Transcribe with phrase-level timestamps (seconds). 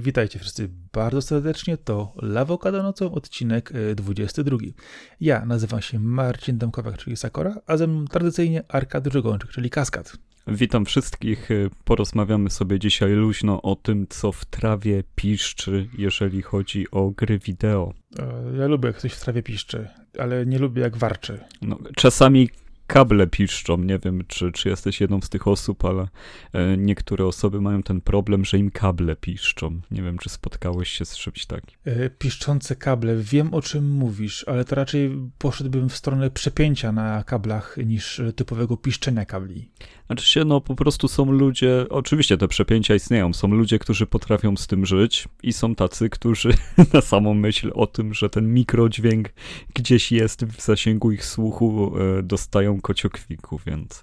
[0.00, 1.76] Witajcie wszyscy bardzo serdecznie.
[1.76, 4.56] To Lawokado nocą, odcinek 22.
[4.56, 4.58] E,
[5.20, 10.18] ja nazywam się Marcin Domkowiak, czyli Sakora, a ze mną tradycyjnie Arkady Żogończyk, czyli Kaskad.
[10.48, 11.50] Witam wszystkich.
[11.50, 11.54] E,
[11.84, 17.94] porozmawiamy sobie dzisiaj luźno o tym, co w trawie piszczy, jeżeli chodzi o gry wideo.
[18.18, 21.40] E, ja lubię, jak ktoś w trawie piszczy, ale nie lubię, jak warczy.
[21.62, 22.48] No, czasami
[22.88, 23.78] kable piszczą.
[23.78, 26.08] Nie wiem, czy, czy jesteś jedną z tych osób, ale
[26.52, 29.80] e, niektóre osoby mają ten problem, że im kable piszczą.
[29.90, 31.78] Nie wiem, czy spotkałeś się z czymś takim.
[31.84, 33.16] E, piszczące kable.
[33.16, 38.76] Wiem, o czym mówisz, ale to raczej poszedłbym w stronę przepięcia na kablach niż typowego
[38.76, 39.68] piszczenia kabli.
[40.06, 44.56] Znaczy się, no po prostu są ludzie, oczywiście te przepięcia istnieją, są ludzie, którzy potrafią
[44.56, 46.50] z tym żyć i są tacy, którzy
[46.94, 49.32] na samą myśl o tym, że ten mikrodźwięk
[49.74, 52.22] gdzieś jest w zasięgu ich słuchu, e,
[52.80, 54.02] kociokwiku, więc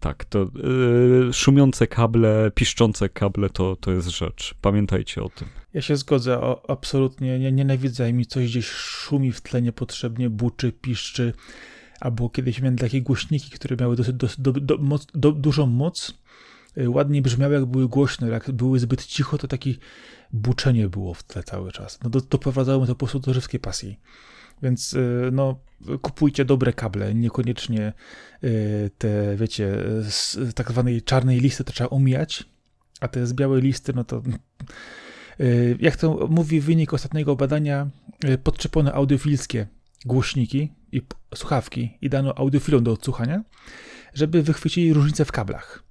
[0.00, 4.54] tak, to yy, szumiące kable, piszczące kable to, to jest rzecz.
[4.60, 5.48] Pamiętajcie o tym.
[5.74, 7.38] Ja się zgodzę, o, absolutnie.
[7.38, 11.32] Nie, nienawidzę, mi coś gdzieś szumi w tle niepotrzebnie, buczy, piszczy
[12.00, 16.14] albo kiedyś miałem takie głośniki, które miały dosyć, dosyć do, do, moc, do, dużą moc,
[16.78, 19.74] y, ładnie brzmiały, jak były głośne, jak były zbyt cicho, to takie
[20.32, 21.98] buczenie było w tle cały czas.
[22.02, 24.00] No do, doprowadzało mnie to po prostu do żywskiej pasji.
[24.62, 25.60] Więc y, no,
[26.02, 27.92] kupujcie dobre kable, niekoniecznie
[28.44, 32.44] y, te, wiecie, z tak zwanej czarnej listy to trzeba omijać,
[33.00, 34.22] a te z białej listy, no to
[35.80, 37.90] jak to mówi wynik ostatniego badania,
[38.42, 39.66] podczepione audiofilskie
[40.04, 41.02] głośniki i
[41.34, 43.44] słuchawki i dano audiofilom do odsłuchania,
[44.14, 45.84] żeby wychwycili różnicę w kablach.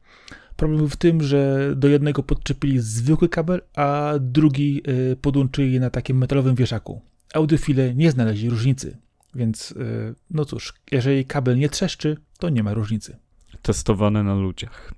[0.55, 5.89] Problem był w tym, że do jednego podczepili zwykły kabel, a drugi y, podłączyli na
[5.89, 7.01] takim metalowym wieszaku.
[7.33, 8.97] Audiofile nie znaleźli różnicy,
[9.35, 13.17] więc y, no cóż, jeżeli kabel nie trzeszczy, to nie ma różnicy.
[13.61, 14.93] Testowane na ludziach.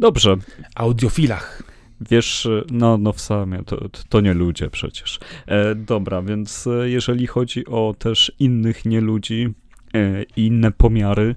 [0.00, 0.36] Dobrze.
[0.74, 1.62] Audiofilach.
[2.00, 5.20] Wiesz, no, no w samie, to, to nie ludzie przecież.
[5.46, 9.54] E, dobra, więc e, jeżeli chodzi o też innych nieludzi
[9.94, 11.34] e, inne pomiary,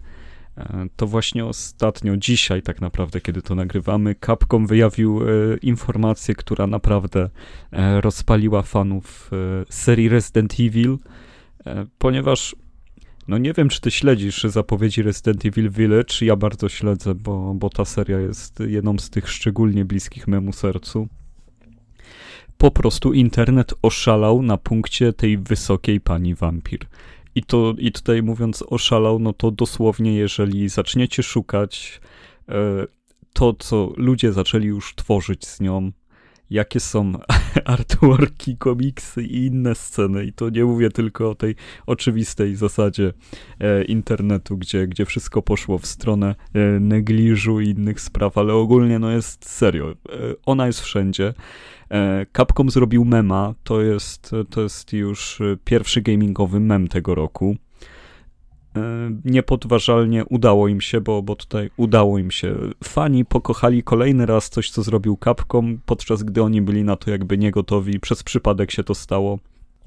[0.95, 5.25] to właśnie ostatnio, dzisiaj tak naprawdę, kiedy to nagrywamy, Capcom wyjawił e,
[5.61, 7.29] informację, która naprawdę
[7.71, 9.31] e, rozpaliła fanów
[9.69, 10.97] serii Resident Evil,
[11.97, 12.55] ponieważ
[13.27, 17.69] no nie wiem, czy ty śledzisz zapowiedzi Resident Evil Village, ja bardzo śledzę, bo, bo
[17.69, 21.07] ta seria jest jedną z tych szczególnie bliskich memu sercu.
[22.57, 26.79] Po prostu internet oszalał na punkcie tej wysokiej pani wampir.
[27.39, 32.01] I, to, I tutaj mówiąc oszalał, no to dosłownie, jeżeli zaczniecie szukać
[32.49, 32.53] e,
[33.33, 35.91] to, co ludzie zaczęli już tworzyć z nią,
[36.49, 37.13] jakie są
[37.65, 40.25] artworki, komiksy i inne sceny.
[40.25, 41.55] I to nie mówię tylko o tej
[41.85, 43.13] oczywistej zasadzie
[43.59, 48.99] e, internetu, gdzie, gdzie wszystko poszło w stronę e, negliżu i innych spraw, ale ogólnie
[48.99, 49.91] no jest serio.
[49.91, 49.95] E,
[50.45, 51.33] ona jest wszędzie.
[51.91, 57.55] E, Capcom zrobił mema, to jest, to jest już pierwszy gamingowy mem tego roku.
[58.75, 62.55] E, niepodważalnie udało im się, bo, bo tutaj udało im się.
[62.83, 67.37] Fani pokochali kolejny raz coś, co zrobił Capcom, podczas gdy oni byli na to jakby
[67.37, 67.99] niegotowi.
[67.99, 69.39] Przez przypadek się to stało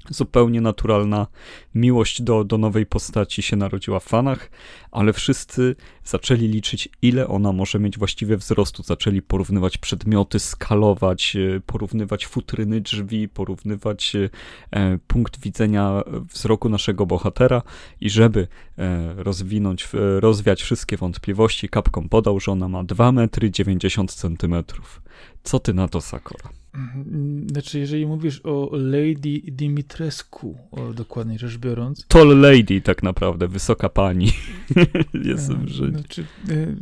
[0.09, 1.27] zupełnie naturalna
[1.75, 4.51] miłość do, do nowej postaci się narodziła w fanach,
[4.91, 5.75] ale wszyscy
[6.05, 8.83] zaczęli liczyć, ile ona może mieć właściwie wzrostu.
[8.83, 16.03] Zaczęli porównywać przedmioty, skalować, e, porównywać futryny drzwi, porównywać e, punkt widzenia
[16.33, 17.61] wzroku naszego bohatera
[18.01, 18.47] i żeby
[18.77, 25.01] e, rozwinąć, e, rozwiać wszystkie wątpliwości, Capcom podał, że ona ma 2 metry 90 centymetrów.
[25.43, 26.62] Co ty na to, Sakura?
[26.73, 27.47] Mhm.
[27.49, 32.05] Znaczy, jeżeli mówisz o Lady Dimitrescu, o, dokładniej rzecz biorąc.
[32.07, 34.31] Tall Lady, tak naprawdę, wysoka pani.
[35.13, 35.89] Jestem, e, że.
[35.89, 36.75] Znaczy, e,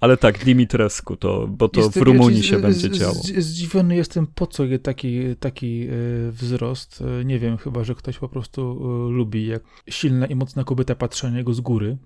[0.00, 3.14] ale tak, Dimitrescu, to, bo to jestem, w Rumunii się z, będzie działo.
[3.38, 5.88] Zdziwiony jestem, po co taki, taki e,
[6.30, 7.04] wzrost.
[7.24, 8.62] Nie wiem, chyba, że ktoś po prostu
[9.10, 11.96] lubi, jak silna i mocna kobieta patrzy na niego z góry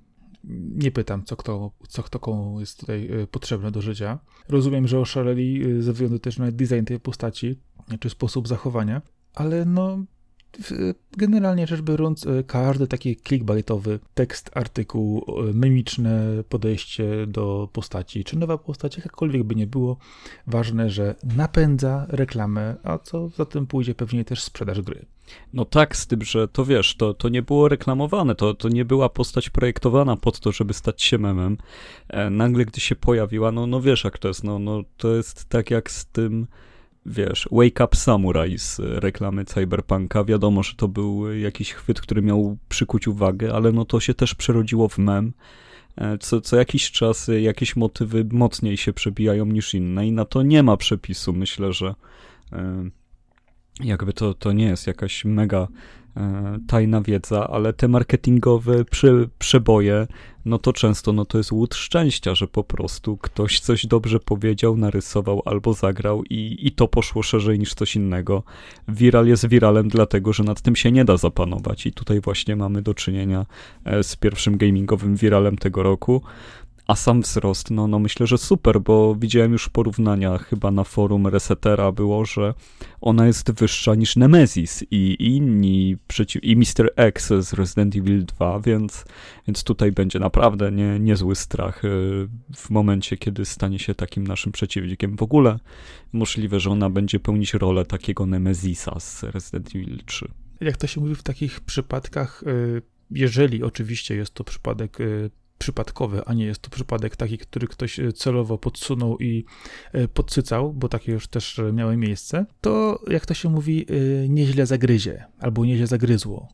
[0.77, 4.19] nie pytam, co kto, co kto komu jest tutaj e, potrzebne do życia.
[4.49, 7.61] Rozumiem, że oszaleli e, ze względu też na design tej postaci,
[8.01, 9.03] czy sposób zachowania,
[9.35, 9.99] ale no
[11.17, 15.25] generalnie rzecz biorąc, e, każdy taki clickbaitowy tekst, artykuł,
[15.55, 19.97] mimiczne podejście do postaci, czy nowa postać, jakkolwiek by nie było,
[20.47, 25.07] ważne, że napędza reklamę, a co za tym pójdzie pewnie też sprzedaż gry.
[25.53, 28.85] No tak, z tym, że to wiesz, to, to nie było reklamowane, to, to nie
[28.85, 31.57] była postać projektowana pod to, żeby stać się memem.
[32.09, 35.49] E, nagle, gdy się pojawiła, no, no wiesz jak to jest, no, no to jest
[35.49, 36.47] tak jak z tym,
[37.07, 40.25] wiesz, Wake Up Samurai z reklamy Cyberpunka.
[40.25, 44.35] Wiadomo, że to był jakiś chwyt, który miał przykuć uwagę, ale no to się też
[44.35, 45.33] przerodziło w mem.
[45.97, 50.43] E, co, co jakiś czas jakieś motywy mocniej się przebijają niż inne i na to
[50.43, 51.33] nie ma przepisu.
[51.33, 51.95] Myślę, że
[53.85, 55.69] jakby to, to nie jest jakaś mega
[56.17, 60.07] e, tajna wiedza, ale te marketingowe prze, przeboje,
[60.45, 64.77] no to często no to jest łód szczęścia, że po prostu ktoś coś dobrze powiedział,
[64.77, 68.43] narysował albo zagrał i, i to poszło szerzej niż coś innego.
[68.89, 72.83] Viral jest viralem dlatego, że nad tym się nie da zapanować i tutaj właśnie mamy
[72.83, 73.47] do czynienia
[73.85, 76.23] e, z pierwszym gamingowym viralem tego roku.
[76.87, 81.27] A sam wzrost, no, no myślę, że super, bo widziałem już porównania, chyba na forum
[81.27, 82.55] Resetera było, że
[83.01, 86.93] ona jest wyższa niż Nemesis i inni, przeciw, i Mr.
[86.97, 89.05] X z Resident Evil 2, więc,
[89.47, 91.89] więc tutaj będzie naprawdę nie, niezły strach y,
[92.57, 95.17] w momencie, kiedy stanie się takim naszym przeciwnikiem.
[95.17, 95.59] W ogóle
[96.13, 100.29] możliwe, że ona będzie pełnić rolę takiego Nemesisa z Resident Evil 3.
[100.61, 104.99] Jak to się mówi w takich przypadkach, y, jeżeli oczywiście jest to przypadek
[105.59, 109.45] przypadkowy, a nie jest to przypadek taki, który ktoś e, celowo podsunął i
[109.93, 113.87] e, podsycał, bo takie już też e, miały miejsce, to jak to się mówi,
[114.29, 116.49] nieźle zagryzie albo nieźle zagryzło.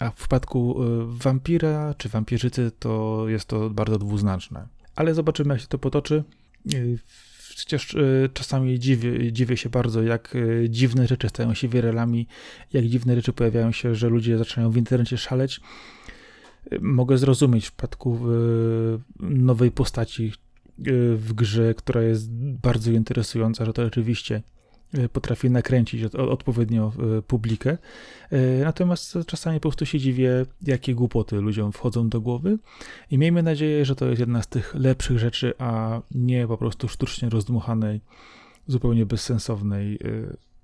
[0.00, 4.68] A w przypadku wampira czy wampirzycy to jest to bardzo dwuznaczne.
[4.96, 6.24] Ale zobaczymy, jak się to potoczy.
[7.56, 7.96] Przecież
[8.34, 10.36] czasami dziwię, dziwię się bardzo, jak
[10.68, 12.26] dziwne rzeczy stają się wiralami,
[12.72, 15.60] jak dziwne rzeczy pojawiają się, że ludzie zaczynają w internecie szaleć
[16.80, 18.18] mogę zrozumieć w przypadku
[19.20, 20.82] nowej postaci e,
[21.16, 22.32] w grze, która jest
[22.62, 24.42] bardzo interesująca, że to rzeczywiście
[24.94, 27.78] e, potrafi nakręcić odpowiednio e, publikę.
[28.64, 32.58] Natomiast czasami po prostu się dziwię, jakie głupoty ludziom wchodzą do głowy
[33.10, 36.88] i miejmy nadzieję, że to jest jedna z tych lepszych rzeczy, a nie po prostu
[36.88, 38.00] sztucznie rozdmuchanej,
[38.66, 39.98] zupełnie bezsensownej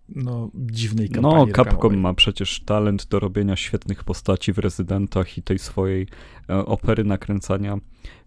[0.09, 1.47] no, dziwnej no, kampanii.
[1.47, 6.07] No, Capcom ma przecież talent do robienia świetnych postaci w rezydentach i tej swojej
[6.51, 7.79] e, opery nakręcania.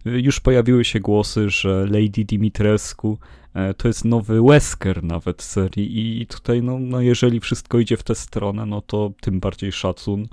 [0.04, 3.18] Już pojawiły się głosy, że Lady Dimitrescu
[3.54, 8.02] e, to jest nowy Wesker nawet serii i tutaj, no, no jeżeli wszystko idzie w
[8.02, 10.28] tę stronę, no to tym bardziej szacun.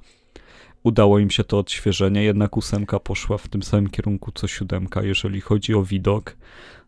[0.85, 5.41] Udało im się to odświeżenie, jednak ósemka poszła w tym samym kierunku co siódemka, jeżeli
[5.41, 6.35] chodzi o widok.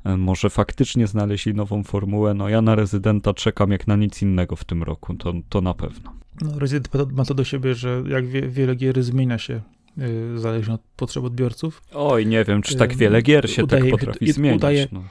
[0.04, 2.34] E, może faktycznie znaleźli nową formułę.
[2.34, 5.74] No ja na rezydenta czekam jak na nic innego w tym roku, to, to na
[5.74, 6.14] pewno.
[6.42, 9.62] No, rezydent ma to do siebie, że jak wie, wiele gier zmienia się
[9.98, 11.82] yy, zależnie od potrzeb odbiorców.
[11.94, 14.58] Oj, nie wiem, czy tak wiele gier się udaje, tak potrafi zmienić.
[14.58, 15.04] Udaje, no.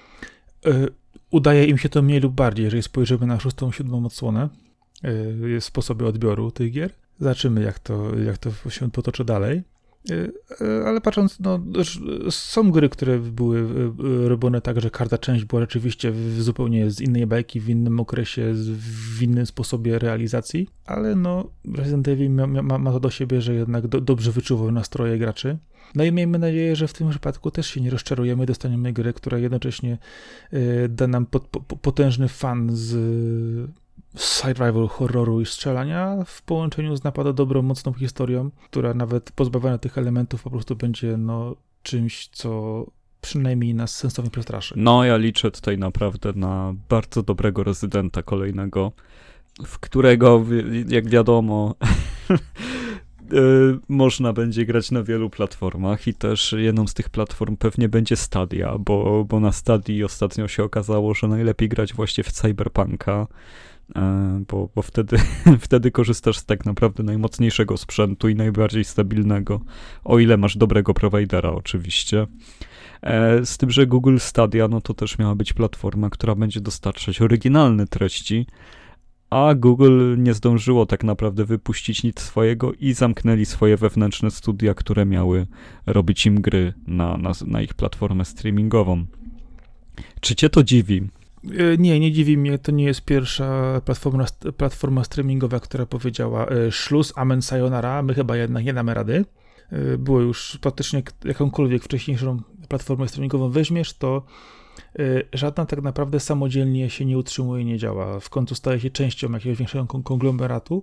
[0.65, 0.89] yy,
[1.31, 4.49] udaje im się to mniej lub bardziej, jeżeli spojrzymy na szóstą, siódmą odsłonę,
[5.03, 6.91] yy, sposoby odbioru tych gier.
[7.21, 9.63] Zobaczymy, jak to, jak to się potoczy dalej.
[10.11, 10.29] E,
[10.67, 11.61] e, ale patrząc, no,
[12.31, 13.67] są gry, które były
[14.29, 18.53] robione tak, że każda część była rzeczywiście zupełnie z innej bajki, w innym okresie,
[19.17, 23.55] w innym sposobie realizacji, ale no, Resident Evil ma, ma, ma to do siebie, że
[23.55, 25.59] jednak do, dobrze wyczuwał nastroje graczy.
[25.95, 29.39] No i miejmy nadzieję, że w tym przypadku też się nie rozczarujemy, dostaniemy grę, która
[29.39, 29.99] jednocześnie
[30.89, 31.49] da nam pot,
[31.83, 32.97] potężny fan z
[34.17, 39.99] survival horroru i strzelania w połączeniu z naprawdę dobrą, mocną historią, która nawet pozbawiona tych
[39.99, 42.85] elementów po prostu będzie no, czymś, co
[43.21, 44.75] przynajmniej nas sensownie przestraszy.
[44.77, 48.93] No, ja liczę tutaj naprawdę na bardzo dobrego rezydenta kolejnego,
[49.67, 50.45] w którego,
[50.89, 51.75] jak wiadomo,
[53.33, 58.17] y, można będzie grać na wielu platformach i też jedną z tych platform pewnie będzie
[58.17, 63.27] Stadia, bo, bo na Stadii ostatnio się okazało, że najlepiej grać właśnie w Cyberpunka,
[64.49, 65.17] bo, bo wtedy,
[65.61, 69.61] wtedy korzystasz z tak naprawdę najmocniejszego sprzętu i najbardziej stabilnego,
[70.05, 72.27] o ile masz dobrego prowajdera oczywiście.
[73.03, 77.23] E, z tym, że Google Stadia, no to też miała być platforma, która będzie dostarczać
[77.23, 78.47] oryginalne treści,
[79.31, 85.07] a Google nie zdążyło tak naprawdę wypuścić nic swojego i zamknęli swoje wewnętrzne studia, które
[85.07, 85.47] miały
[85.87, 89.07] robić im gry na, na, na ich platformę streamingową.
[90.21, 91.09] Czy cię to dziwi?
[91.51, 94.25] E, nie, nie dziwi mnie, to nie jest pierwsza platforma,
[94.57, 99.25] platforma streamingowa, która powiedziała e, szluz, amen, sayonara, my chyba jednak nie damy rady.
[99.71, 104.23] E, było już praktycznie jakąkolwiek wcześniejszą platformę streamingową weźmiesz, to
[105.33, 108.21] żadna tak naprawdę samodzielnie się nie utrzymuje, nie działa.
[108.21, 110.83] W końcu staje się częścią jakiegoś większego konglomeratu,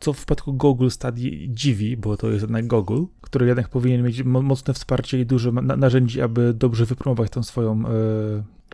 [0.00, 4.24] co w przypadku Google Stadii dziwi, bo to jest jednak Google, który jednak powinien mieć
[4.24, 7.82] mocne wsparcie i dużo narzędzi, aby dobrze wypromować tą swoją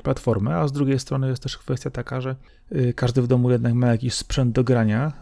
[0.03, 2.37] platformę, a z drugiej strony jest też kwestia taka, że
[2.73, 5.13] y, każdy w domu jednak ma jakiś sprzęt do grania.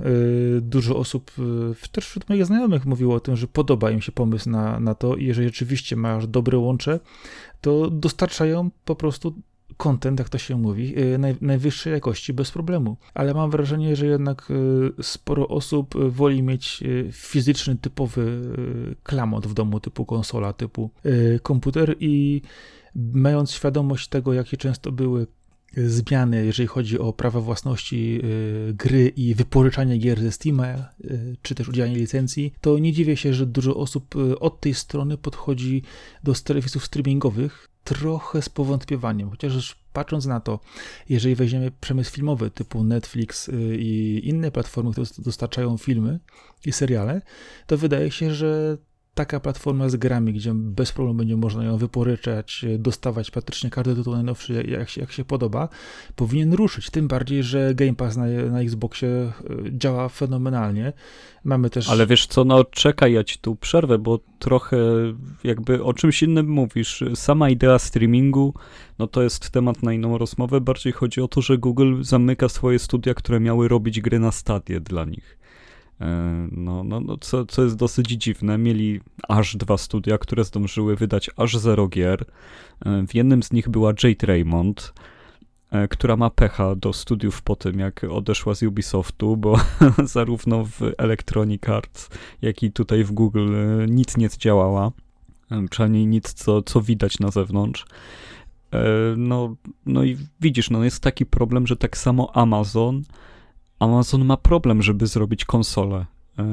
[0.57, 1.31] Y, dużo osób,
[1.93, 5.17] też wśród moich znajomych mówiło o tym, że podoba im się pomysł na, na to
[5.17, 7.01] i jeżeli rzeczywiście masz dobre łącze,
[7.61, 9.35] to dostarczają po prostu
[9.83, 12.97] content, jak to się mówi, naj, najwyższej jakości bez problemu.
[13.15, 14.49] Ale mam wrażenie, że jednak
[15.03, 16.83] sporo osób woli mieć
[17.13, 18.43] fizyczny, typowy
[19.03, 20.91] klamot w domu, typu konsola, typu
[21.43, 22.43] komputer i
[22.95, 25.27] mając świadomość tego, jakie często były
[25.77, 31.55] zmiany, jeżeli chodzi o prawa własności y, gry i wypożyczanie gier ze Steama, y, czy
[31.55, 35.83] też udzielanie licencji, to nie dziwię się, że dużo osób y, od tej strony podchodzi
[36.25, 40.61] do serwisów streamingowych trochę z powątpiewaniem, chociaż patrząc na to,
[41.09, 46.21] jeżeli weźmiemy przemysł filmowy typu Netflix i inne platformy, które dostarczają filmy
[46.65, 47.23] i seriale,
[47.67, 48.79] to wydaje się, że
[49.15, 54.15] taka platforma z grami, gdzie bez problemu będzie można ją wyporyczać, dostawać praktycznie każdy tytuł
[54.15, 55.69] najnowszy, jak się, jak się podoba,
[56.17, 56.91] powinien ruszyć.
[56.91, 59.33] Tym bardziej, że Game Pass na, na Xboxie e,
[59.71, 60.93] działa fenomenalnie.
[61.45, 61.91] Mamy też...
[61.91, 64.77] Ale wiesz co, no czekaj, ja ci tu przerwę, bo trochę
[65.45, 67.05] jakby o czymś innym mówisz.
[67.15, 68.55] Sama idea streamingu,
[68.99, 70.61] no to jest temat na inną rozmowę.
[70.61, 74.81] Bardziej chodzi o to, że Google zamyka swoje studia, które miały robić gry na stadie
[74.81, 75.40] dla nich.
[76.01, 80.97] E, no, no, no co, co jest dosyć dziwne, mieli aż dwa studia, które zdążyły
[80.97, 82.25] wydać aż zero gier.
[82.85, 84.93] E, w jednym z nich była Jade Raymond,
[85.71, 89.57] e, która ma pecha do studiów po tym, jak odeszła z Ubisoftu, bo
[90.05, 92.09] zarówno w Electronic Arts,
[92.43, 93.57] jak i tutaj w Google
[93.89, 94.93] nic nie działała,
[95.71, 97.87] przynajmniej nic, co, co widać na zewnątrz.
[99.17, 103.03] No, no i widzisz, no jest taki problem, że tak samo Amazon
[103.81, 106.07] Amazon ma problem, żeby zrobić konsolę.
[106.39, 106.45] E,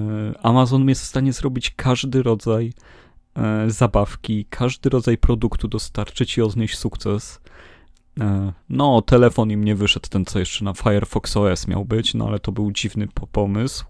[0.43, 2.73] Amazon jest w stanie zrobić każdy rodzaj
[3.35, 7.39] e, zabawki, każdy rodzaj produktu dostarczyć i odnieść sukces.
[8.19, 12.27] E, no, telefon im nie wyszedł, ten co jeszcze na Firefox OS miał być, no
[12.27, 13.85] ale to był dziwny pomysł.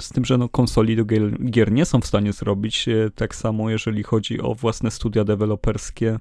[0.00, 1.04] Z tym, że no, konsoli do
[1.50, 2.88] gier nie są w stanie zrobić.
[3.14, 6.18] Tak samo, jeżeli chodzi o własne studia deweloperskie.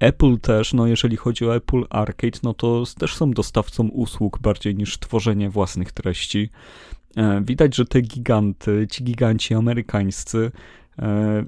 [0.00, 4.74] Apple też, no jeżeli chodzi o Apple Arcade, no to też są dostawcą usług bardziej
[4.74, 6.50] niż tworzenie własnych treści.
[7.16, 10.50] E, widać, że te giganty, ci giganci amerykańscy
[10.98, 11.44] e,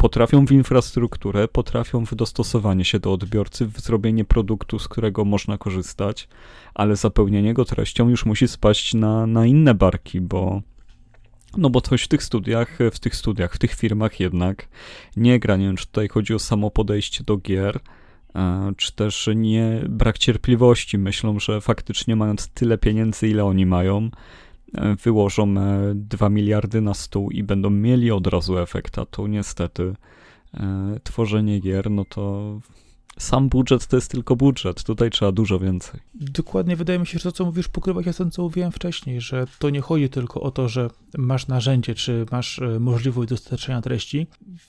[0.00, 5.58] potrafią w infrastrukturę, potrafią w dostosowanie się do odbiorcy, w zrobienie produktu, z którego można
[5.58, 6.28] korzystać,
[6.74, 10.62] ale zapełnienie go treścią już musi spaść na, na inne barki, bo
[11.56, 14.68] no bo coś w tych studiach, w tych studiach, w tych firmach jednak
[15.16, 15.56] nie gra.
[15.56, 17.80] Nie wiem, czy tutaj chodzi o samo podejście do gier,
[18.34, 20.98] e, czy też nie brak cierpliwości.
[20.98, 24.10] Myślą, że faktycznie mając tyle pieniędzy, ile oni mają,
[25.02, 25.54] wyłożą
[25.94, 29.94] 2 e, miliardy na stół i będą mieli od razu efekt, a to niestety
[31.02, 32.54] tworzenie gier, no to
[33.18, 36.00] sam budżet to jest tylko budżet, tutaj trzeba dużo więcej.
[36.14, 39.20] Dokładnie, wydaje mi się, że to, co mówisz, pokrywa się z tym, co mówiłem wcześniej,
[39.20, 43.82] że to nie chodzi tylko o to, że masz narzędzie, czy masz e, możliwość dostarczenia
[43.82, 44.26] treści.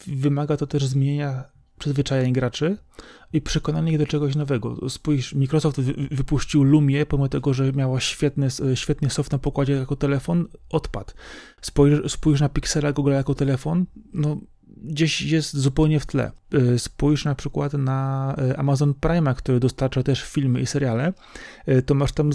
[0.08, 1.44] Wymaga to też zmienienia
[1.82, 2.78] przyzwyczajeń graczy
[3.34, 4.90] i przekonania ich do czegoś nowego.
[4.90, 10.48] Spójrz, Microsoft wypuścił Lumię, pomimo tego, że miała świetny, świetny soft na pokładzie jako telefon,
[10.70, 11.12] odpadł.
[11.62, 14.38] Spójrz, spójrz na Pixela Google jako telefon, no
[14.84, 16.32] gdzieś jest zupełnie w tle.
[16.54, 21.14] E, spójrz na przykład na e, Amazon Prime, który dostarcza też filmy i seriale,
[21.66, 22.32] e, to masz tam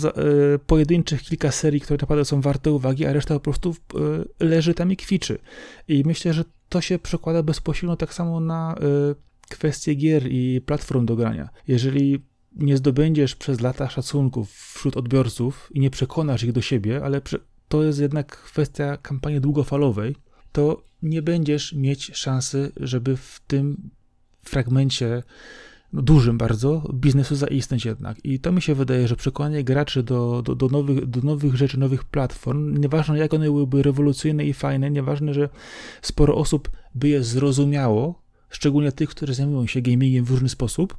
[0.66, 3.74] pojedynczych kilka serii, które naprawdę są warte uwagi, a reszta po prostu
[4.40, 5.38] leży tam i kwiczy.
[5.88, 8.74] I myślę, że to się przekłada bezpośrednio tak samo na
[9.48, 11.48] kwestie gier i platform do grania.
[11.68, 12.22] Jeżeli
[12.56, 17.20] nie zdobędziesz przez lata szacunków wśród odbiorców i nie przekonasz ich do siebie, ale
[17.68, 20.16] to jest jednak kwestia kampanii długofalowej,
[20.52, 23.90] to nie będziesz mieć szansy, żeby w tym
[24.44, 25.22] fragmencie
[25.92, 28.24] no, dużym bardzo biznesu zaistnieć jednak.
[28.24, 31.78] I to mi się wydaje, że przekonanie graczy do, do, do, nowych, do nowych rzeczy,
[31.78, 35.48] nowych platform, nieważne jak one byłyby rewolucyjne i fajne, nieważne, że
[36.02, 38.25] sporo osób by je zrozumiało,
[38.56, 40.96] szczególnie tych, którzy zajmują się gamingiem w różny sposób,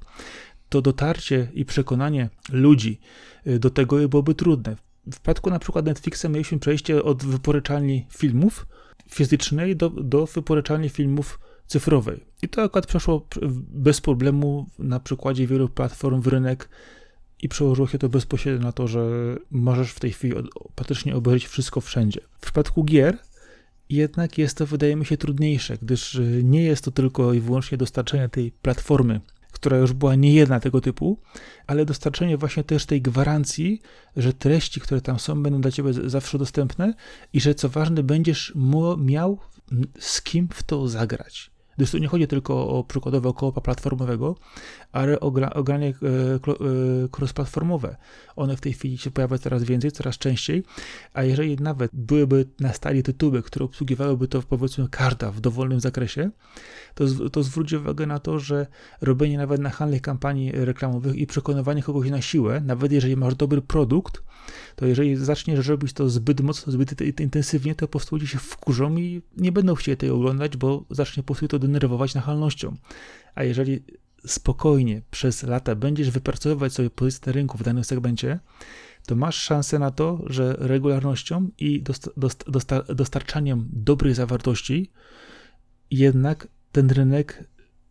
[0.69, 2.99] to dotarcie i przekonanie ludzi
[3.47, 4.75] y, do tego byłoby trudne.
[5.07, 8.67] W przypadku na przykład Netflixa mieliśmy przejście od wyporyczalni filmów
[9.09, 12.23] fizycznej do, do wyporyczalni filmów cyfrowej.
[12.41, 13.27] I to akurat przeszło
[13.71, 16.69] bez problemu na przykładzie wielu platform w rynek
[17.41, 19.09] i przełożyło się to bezpośrednio na to, że
[19.51, 20.33] możesz w tej chwili
[20.75, 22.21] praktycznie obejrzeć wszystko wszędzie.
[22.37, 23.17] W przypadku gier
[23.89, 28.29] jednak jest to, wydaje mi się, trudniejsze, gdyż nie jest to tylko i wyłącznie dostarczenie
[28.29, 29.21] tej platformy
[29.57, 31.17] która już była niejedna tego typu,
[31.67, 33.81] ale dostarczenie właśnie też tej gwarancji,
[34.17, 36.93] że treści, które tam są, będą dla ciebie zawsze dostępne
[37.33, 38.53] i że co ważne, będziesz
[38.97, 39.39] miał
[39.99, 41.51] z kim w to zagrać.
[41.77, 44.35] Gdyż tu nie chodzi tylko o przykładowo koopa platformowego,
[44.91, 46.39] ale o, o granie e, e,
[47.07, 47.95] cross-platformowe.
[48.37, 50.63] One w tej chwili się pojawiają coraz więcej, coraz częściej,
[51.13, 56.29] a jeżeli nawet byłyby na stali tytuły, które obsługiwałyby to powiedzmy każda w dowolnym zakresie,
[56.95, 58.67] to, to zwróć uwagę na to, że
[59.01, 64.23] robienie nawet nachalnych kampanii reklamowych i przekonywanie kogoś na siłę, nawet jeżeli masz dobry produkt,
[64.75, 68.97] to jeżeli zaczniesz robić to zbyt mocno, zbyt intensywnie, to po prostu ludzie się wkurzą
[68.97, 72.75] i nie będą chcieli tego oglądać, bo zacznie po prostu to denerwować nachalnością.
[73.35, 73.83] A jeżeli
[74.27, 78.39] spokojnie przez lata będziesz wypracowywać sobie pozycję rynku w danym segmencie,
[79.05, 81.83] to masz szansę na to, że regularnością i
[82.95, 84.91] dostarczaniem dobrej zawartości
[85.91, 87.43] jednak ten rynek,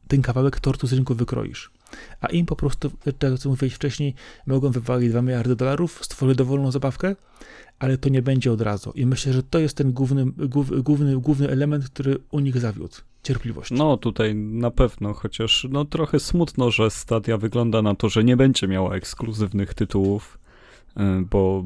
[0.09, 1.71] ten kawałek tortu z rynku wykroisz.
[2.21, 4.14] A im po prostu, tak co mówiłeś wcześniej,
[4.47, 7.16] mogą wywalić 2 miliardy dolarów, stworzyć dowolną zabawkę,
[7.78, 8.93] ale to nie będzie od razu.
[8.95, 10.26] I myślę, że to jest ten główny,
[10.83, 12.97] główny, główny element, który u nich zawiódł.
[13.26, 13.71] Cierpliwość.
[13.71, 18.37] No tutaj na pewno, chociaż no trochę smutno, że Stadia wygląda na to, że nie
[18.37, 20.38] będzie miała ekskluzywnych tytułów,
[20.97, 21.64] y, bo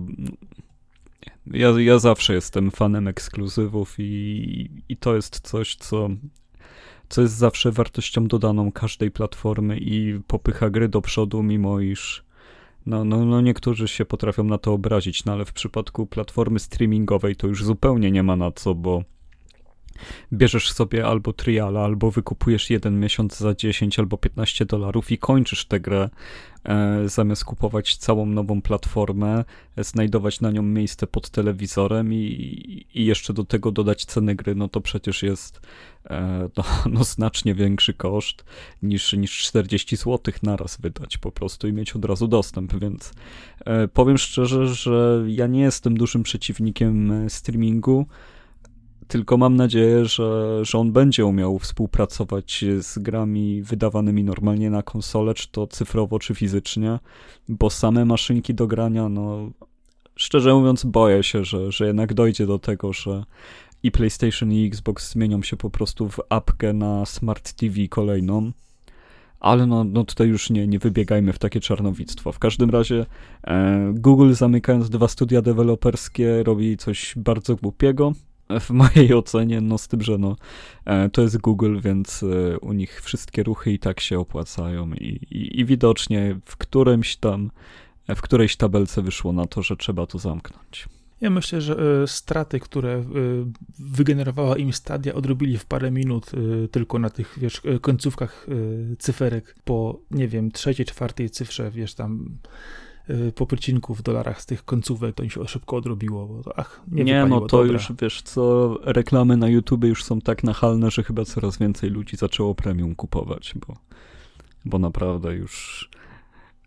[1.46, 6.08] ja, ja zawsze jestem fanem ekskluzywów i, i to jest coś, co
[7.08, 12.24] co jest zawsze wartością dodaną każdej platformy i popycha gry do przodu, mimo iż
[12.86, 17.36] no, no, no niektórzy się potrafią na to obrazić, no ale w przypadku platformy streamingowej
[17.36, 19.02] to już zupełnie nie ma na co, bo
[20.32, 25.64] bierzesz sobie albo triala, albo wykupujesz jeden miesiąc za 10 albo 15 dolarów i kończysz
[25.64, 26.10] tę grę,
[26.64, 29.44] e, zamiast kupować całą nową platformę,
[29.76, 34.68] znajdować na nią miejsce pod telewizorem i, i jeszcze do tego dodać ceny gry, no
[34.68, 35.60] to przecież jest
[36.10, 36.64] e, no,
[36.94, 38.44] no, znacznie większy koszt
[38.82, 43.12] niż, niż 40 zł naraz wydać po prostu i mieć od razu dostęp, więc
[43.64, 48.06] e, powiem szczerze, że ja nie jestem dużym przeciwnikiem streamingu,
[49.10, 55.34] tylko mam nadzieję, że, że on będzie umiał współpracować z grami wydawanymi normalnie na konsolę,
[55.34, 56.98] czy to cyfrowo, czy fizycznie,
[57.48, 59.50] bo same maszynki do grania, no
[60.16, 63.24] szczerze mówiąc, boję się, że, że jednak dojdzie do tego, że
[63.82, 68.52] i PlayStation i Xbox zmienią się po prostu w apkę na Smart TV kolejną.
[69.40, 72.32] Ale no, no tutaj już nie, nie wybiegajmy w takie czarnowictwo.
[72.32, 73.06] W każdym razie
[73.44, 78.12] e, Google zamykając dwa studia deweloperskie robi coś bardzo głupiego,
[78.60, 80.36] w mojej ocenie, no z tym, że no,
[80.84, 85.06] e, to jest Google, więc e, u nich wszystkie ruchy i tak się opłacają i,
[85.30, 87.50] i, i widocznie w którymś tam,
[88.08, 90.88] w którejś tabelce wyszło na to, że trzeba to zamknąć.
[91.20, 93.04] Ja myślę, że straty, które
[93.78, 96.30] wygenerowała im Stadia, odrobili w parę minut
[96.70, 98.46] tylko na tych, wiesz, końcówkach
[98.98, 102.38] cyferek po, nie wiem, trzeciej, czwartej cyfrze, wiesz, tam
[103.10, 106.80] Y, po przecinku w dolarach z tych końcówek, to im się szybko odrobiło, bo ach,
[106.92, 107.72] nie Nie, no to dobra.
[107.72, 112.16] już, wiesz co, reklamy na YouTube już są tak nachalne, że chyba coraz więcej ludzi
[112.16, 113.76] zaczęło premium kupować, bo,
[114.64, 115.88] bo naprawdę już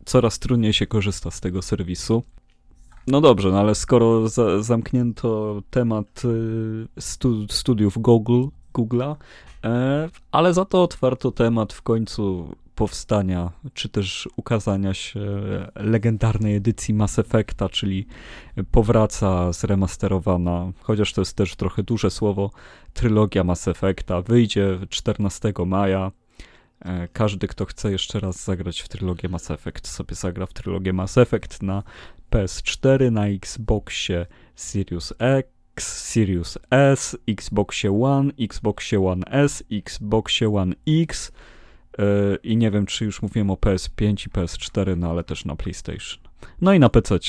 [0.05, 2.23] coraz trudniej się korzysta z tego serwisu.
[3.07, 9.15] No dobrze, no ale skoro za, zamknięto temat y, stu, studiów Google, Google'a,
[9.63, 15.19] e, ale za to otwarto temat w końcu powstania, czy też ukazania się
[15.75, 18.07] legendarnej edycji Mass Effecta, czyli
[18.71, 22.51] powraca zremasterowana, chociaż to jest też trochę duże słowo,
[22.93, 24.21] trylogia Mass Effecta.
[24.21, 26.11] Wyjdzie 14 maja.
[26.85, 30.93] E, każdy, kto chce jeszcze raz zagrać w trylogię Mass Effect, sobie zagra w trylogię
[30.93, 31.83] Mass Effect na
[32.31, 41.31] PS4, na Xboxie Series X, Series S, Xboxie One, Xboxie One S, Xboxie One X,
[42.43, 46.23] I nie wiem, czy już mówiłem o PS5 i PS4, no ale też na PlayStation.
[46.61, 47.19] No i na PC.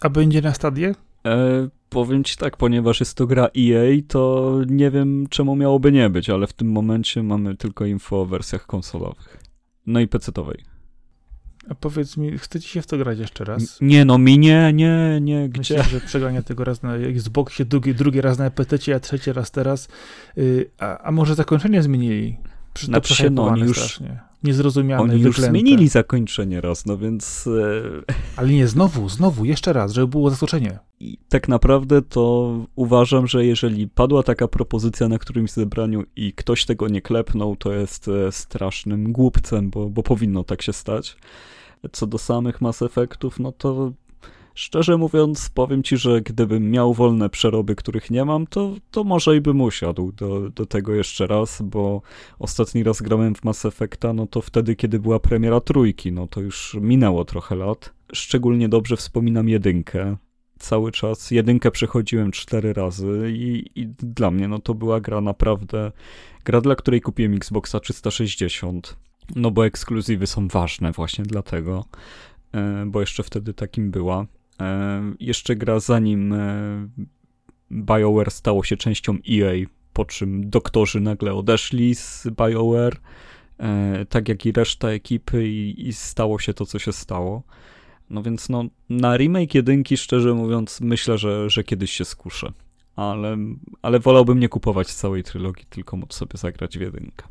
[0.00, 0.94] A będzie na stadie?
[1.26, 6.10] E, powiem ci tak, ponieważ jest to gra EA, to nie wiem czemu miałoby nie
[6.10, 9.38] być, ale w tym momencie mamy tylko info o wersjach konsolowych.
[9.86, 10.76] No i PC-towej.
[11.68, 13.78] A powiedz mi, chcecie się w to grać jeszcze raz?
[13.80, 15.78] Nie, no mi nie, nie, nie, gdzie?
[15.78, 19.50] Myślę, że przegrania tego raz na Xboxie, drugi, drugi raz na PC, a trzeci raz
[19.50, 19.88] teraz.
[20.36, 22.36] Yy, a, a może zakończenie zmienili?
[22.84, 23.76] Znaczy się, no oni już...
[23.76, 24.20] Strasznie.
[24.42, 25.50] Niezrozumiane, Oni już wyklęte.
[25.50, 27.46] zmienili zakończenie raz, no więc...
[27.46, 28.14] E...
[28.36, 30.78] Ale nie, znowu, znowu, jeszcze raz, żeby było zaskoczenie.
[31.00, 36.64] I tak naprawdę to uważam, że jeżeli padła taka propozycja na którymś zebraniu i ktoś
[36.64, 41.16] tego nie klepnął, to jest e, strasznym głupcem, bo, bo powinno tak się stać.
[41.92, 43.92] Co do samych Mass Effectów, no to
[44.58, 49.36] Szczerze mówiąc, powiem ci, że gdybym miał wolne przeroby, których nie mam, to, to może
[49.36, 52.02] i bym usiadł do, do tego jeszcze raz, bo
[52.38, 56.40] ostatni raz grałem w Mass Effecta, no to wtedy, kiedy była premiera trójki, no to
[56.40, 57.92] już minęło trochę lat.
[58.12, 60.16] Szczególnie dobrze wspominam jedynkę.
[60.58, 65.92] Cały czas jedynkę przechodziłem cztery razy i, i dla mnie no to była gra naprawdę,
[66.44, 68.96] gra dla której kupiłem Xboxa 360.
[69.34, 71.84] No bo ekskluzywy są ważne właśnie dlatego,
[72.52, 74.26] e, bo jeszcze wtedy takim była.
[74.60, 76.88] E, jeszcze gra zanim e,
[77.70, 82.96] BioWare stało się częścią EA, po czym doktorzy nagle odeszli z BioWare,
[83.58, 87.42] e, tak jak i reszta ekipy i, i stało się to, co się stało.
[88.10, 92.52] No więc no, na remake jedynki, szczerze mówiąc, myślę, że, że kiedyś się skuszę.
[92.96, 93.36] Ale,
[93.82, 97.28] ale wolałbym nie kupować całej trylogii, tylko móc sobie zagrać w jedynkę.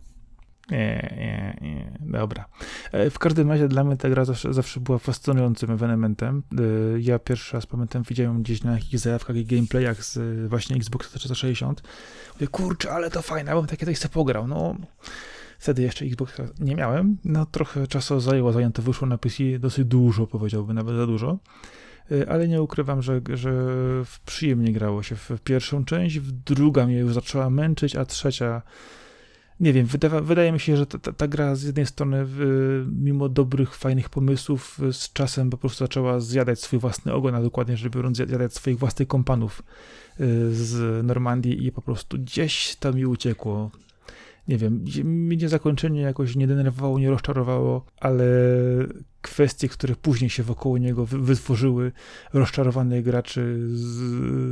[0.72, 1.98] Nie, nie, nie.
[2.00, 2.46] Dobra.
[2.92, 6.44] E, w każdym razie dla mnie ta gra zawsze, zawsze była fascynującym ewenementem.
[6.58, 6.62] E,
[7.00, 11.12] ja pierwszy raz pamiętam, widziałem gdzieś na jakichś zajawkach i gameplayach z e, właśnie Xbox
[11.12, 11.82] 360.
[12.34, 14.48] Mówię, kurczę, ale to fajne, ja bym takie coś pograł.
[14.48, 14.76] No,
[15.60, 17.18] wtedy jeszcze Xbox nie miałem.
[17.26, 21.40] No, trochę czasu zajęło, zanim to wyszło na PC, dosyć dużo, powiedziałbym, nawet za dużo.
[22.28, 23.52] Ale nie ukrywam, że, że
[24.26, 28.62] przyjemnie grało się w pierwszą część, w druga mnie już zaczęła męczyć, a trzecia
[29.60, 32.26] nie wiem, wydawa, wydaje mi się, że ta, ta, ta, gra z jednej strony,
[32.92, 37.78] mimo dobrych, fajnych pomysłów, z czasem po prostu zaczęła zjadać swój własny ogon, a dokładnie
[37.78, 39.64] rzecz biorąc, zjadać swoich własnych kompanów
[40.20, 43.72] y, z Normandii i po prostu gdzieś to mi uciekło.
[44.48, 48.26] Nie wiem, mnie zakończenie jakoś nie denerwowało, nie rozczarowało, ale
[49.22, 51.92] kwestie, które później się wokół niego wytworzyły,
[52.34, 53.68] rozczarowanych graczy,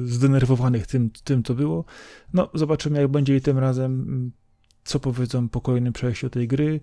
[0.06, 1.86] zdenerwowanych tym, tym, co było.
[2.34, 4.32] No, zobaczymy, jak będzie i tym razem
[4.84, 6.80] co powiedzą po kolejnym przejściu tej gry,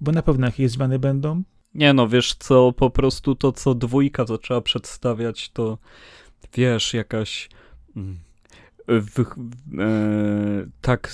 [0.00, 1.42] bo na pewno jakieś zmiany będą.
[1.74, 5.78] Nie no, wiesz co, po prostu to, co dwójka zaczęła przedstawiać, to
[6.54, 7.48] wiesz, jakaś
[7.96, 8.18] mm,
[8.88, 9.24] w, e,
[10.80, 11.10] tak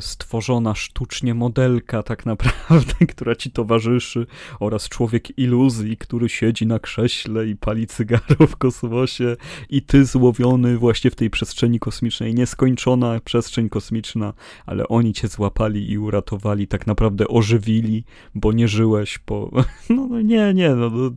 [0.00, 4.26] stworzona sztucznie modelka tak naprawdę, która ci towarzyszy
[4.60, 9.36] oraz człowiek iluzji, który siedzi na krześle i pali cygaro w kosmosie
[9.70, 14.32] i ty złowiony właśnie w tej przestrzeni kosmicznej, nieskończona przestrzeń kosmiczna,
[14.66, 19.50] ale oni cię złapali i uratowali, tak naprawdę ożywili, bo nie żyłeś po...
[19.90, 20.90] No, no nie, nie, no...
[20.90, 21.10] no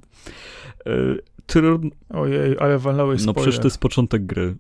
[0.86, 1.18] e,
[2.10, 4.56] Ojej, ale walnąłeś No przecież to jest początek gry.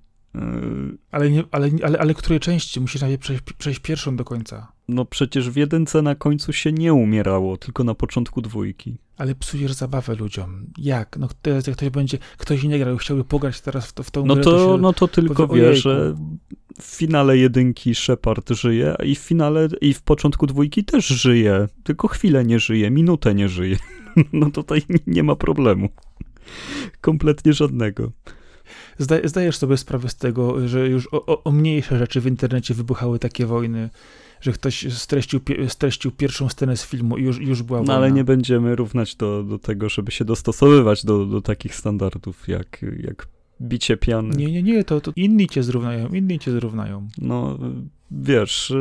[1.11, 2.81] Ale, nie, ale, ale, ale której części?
[2.81, 4.71] Musisz najpierw przejść, przejść pierwszą do końca.
[4.87, 8.97] No przecież w jedynce na końcu się nie umierało, tylko na początku dwójki.
[9.17, 10.67] Ale psujesz zabawę ludziom.
[10.77, 11.17] Jak?
[11.17, 14.25] No teraz jak ktoś będzie, ktoś nie grał chciałby pograć teraz w, to, w tą
[14.25, 16.15] no grę, to, to No to tylko wie, że
[16.81, 21.67] w finale jedynki Shepard żyje i w finale, i w początku dwójki też żyje.
[21.83, 23.77] Tylko chwilę nie żyje, minutę nie żyje.
[24.33, 25.89] No tutaj nie ma problemu.
[27.01, 28.11] Kompletnie żadnego
[28.99, 33.45] zdajesz sobie sprawę z tego, że już o, o, mniejsze rzeczy w internecie wybuchały takie
[33.45, 33.89] wojny,
[34.41, 37.93] że ktoś streścił, streścił pierwszą scenę z filmu i już, już była wojna.
[37.93, 42.47] No ale nie będziemy równać do, do tego, żeby się dostosowywać do, do takich standardów,
[42.47, 43.27] jak, jak
[43.61, 44.35] bicie piany.
[44.35, 47.07] Nie, nie, nie, to, to inni cię zrównają, inni cię zrównają.
[47.17, 47.59] No,
[48.11, 48.73] wiesz,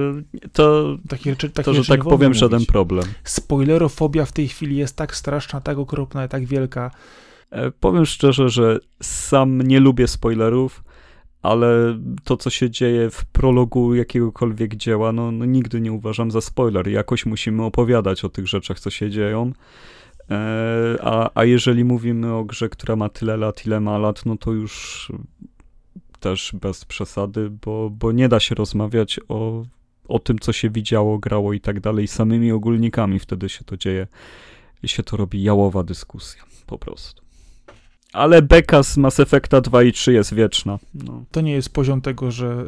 [0.53, 3.05] to, takie rzeczy, takie to że tak powiem, żaden problem.
[3.25, 6.91] Spoilerofobia w tej chwili jest tak straszna, tak okropna, tak wielka,
[7.81, 10.85] powiem szczerze, że sam nie lubię spoilerów,
[11.43, 16.41] ale to, co się dzieje w prologu jakiegokolwiek dzieła, no, no nigdy nie uważam za
[16.41, 16.89] spoiler.
[16.89, 19.53] Jakoś musimy opowiadać o tych rzeczach, co się dzieją.
[20.31, 24.37] E, a, a jeżeli mówimy o grze, która ma tyle lat, ile ma lat, no
[24.37, 25.13] to już
[26.21, 29.65] też bez przesady, bo, bo nie da się rozmawiać o,
[30.09, 34.07] o tym, co się widziało, grało i tak dalej, samymi ogólnikami wtedy się to dzieje
[34.83, 37.26] i się to robi jałowa dyskusja, po prostu.
[38.17, 40.79] Ale beka z Mass Effecta 2 i 3 jest wieczna.
[40.95, 41.25] No.
[41.31, 42.65] To nie jest poziom tego, że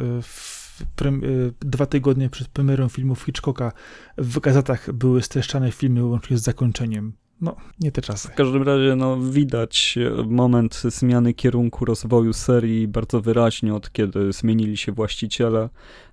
[1.03, 3.73] y, y, dwa tygodnie przed premierą filmów Hitchcocka
[4.19, 7.13] w gazetach były streszczane filmy łącznie z zakończeniem.
[7.41, 8.29] No, nie te czasy.
[8.29, 14.77] W każdym razie, no, widać moment zmiany kierunku rozwoju serii bardzo wyraźnie od kiedy zmienili
[14.77, 15.69] się właściciele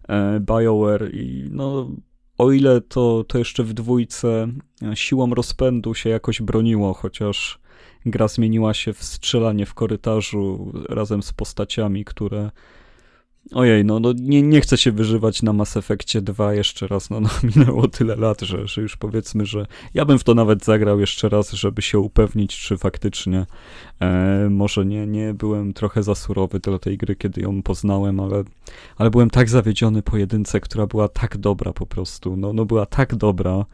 [0.07, 1.91] e, BioWare i no,
[2.37, 4.47] o ile to, to jeszcze w dwójce
[4.81, 7.64] e, siłą rozpędu się jakoś broniło, chociaż
[8.05, 12.51] gra zmieniła się w strzelanie w korytarzu razem z postaciami, które
[13.51, 17.19] Ojej, no, no nie, nie chcę się wyżywać na Mass Effectie 2 jeszcze raz, no,
[17.25, 20.99] no minęło tyle lat, że, że już powiedzmy, że ja bym w to nawet zagrał
[20.99, 23.45] jeszcze raz, żeby się upewnić, czy faktycznie
[23.99, 28.43] e, może nie, nie byłem trochę za surowy do tej gry, kiedy ją poznałem, ale,
[28.97, 32.85] ale byłem tak zawiedziony po jedynce, która była tak dobra po prostu, no, no była
[32.85, 33.65] tak dobra,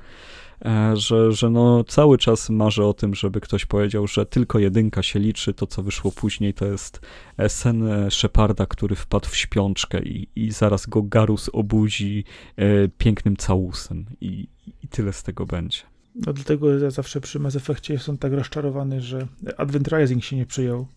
[0.93, 5.19] że, że no cały czas marzę o tym, żeby ktoś powiedział, że tylko jedynka się
[5.19, 7.02] liczy, to co wyszło później to jest
[7.38, 12.24] e, sen e, Sheparda, który wpadł w śpiączkę i, i zaraz go Garus obudzi
[12.56, 14.47] e, pięknym całusem i,
[14.84, 15.80] i tyle z tego będzie.
[16.15, 20.45] No dlatego ja zawsze przy Mass Effectie jestem tak rozczarowany, że Advent Rising się nie
[20.45, 20.88] przyjął,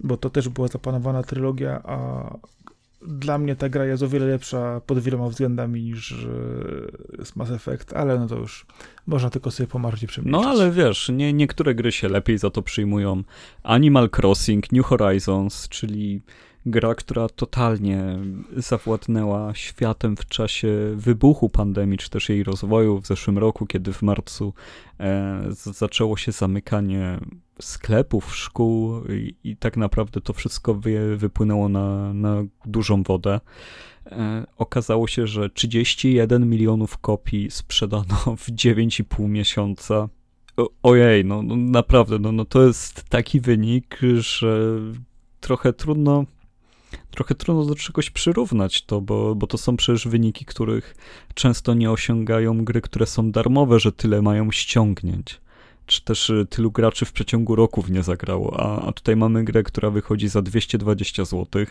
[0.00, 2.38] bo to też była zaplanowana trylogia, a
[3.06, 6.16] dla mnie ta gra jest o wiele lepsza pod wieloma względami niż e,
[7.36, 8.66] Mass Effect, ale no to już
[9.06, 10.42] można tylko sobie pomarzyć przemilczeć.
[10.42, 13.22] No ale wiesz, nie, niektóre gry się lepiej za to przyjmują.
[13.62, 16.22] Animal Crossing, New Horizons, czyli
[16.66, 18.18] gra, która totalnie
[18.56, 24.02] zawładnęła światem w czasie wybuchu pandemii, czy też jej rozwoju w zeszłym roku, kiedy w
[24.02, 24.54] marcu
[25.00, 27.18] e, zaczęło się zamykanie
[27.60, 33.40] sklepów, szkół i, i tak naprawdę to wszystko wy, wypłynęło na, na dużą wodę.
[34.06, 40.08] E, okazało się, że 31 milionów kopii sprzedano w 9,5 miesiąca.
[40.82, 44.78] Ojej, no, no naprawdę, no, no to jest taki wynik, że
[45.40, 46.24] trochę trudno
[47.10, 50.94] trochę trudno do czegoś przyrównać to, bo, bo to są przecież wyniki, których
[51.34, 55.40] często nie osiągają gry, które są darmowe, że tyle mają ściągnięć.
[55.86, 58.60] Czy też y, tylu graczy w przeciągu roku w nie zagrało.
[58.60, 61.66] A, a tutaj mamy grę, która wychodzi za 220 zł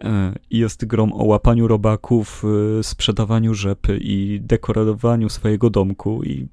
[0.00, 2.44] e, i jest grą o łapaniu robaków,
[2.80, 6.48] y, sprzedawaniu rzepy i dekorowaniu swojego domku i,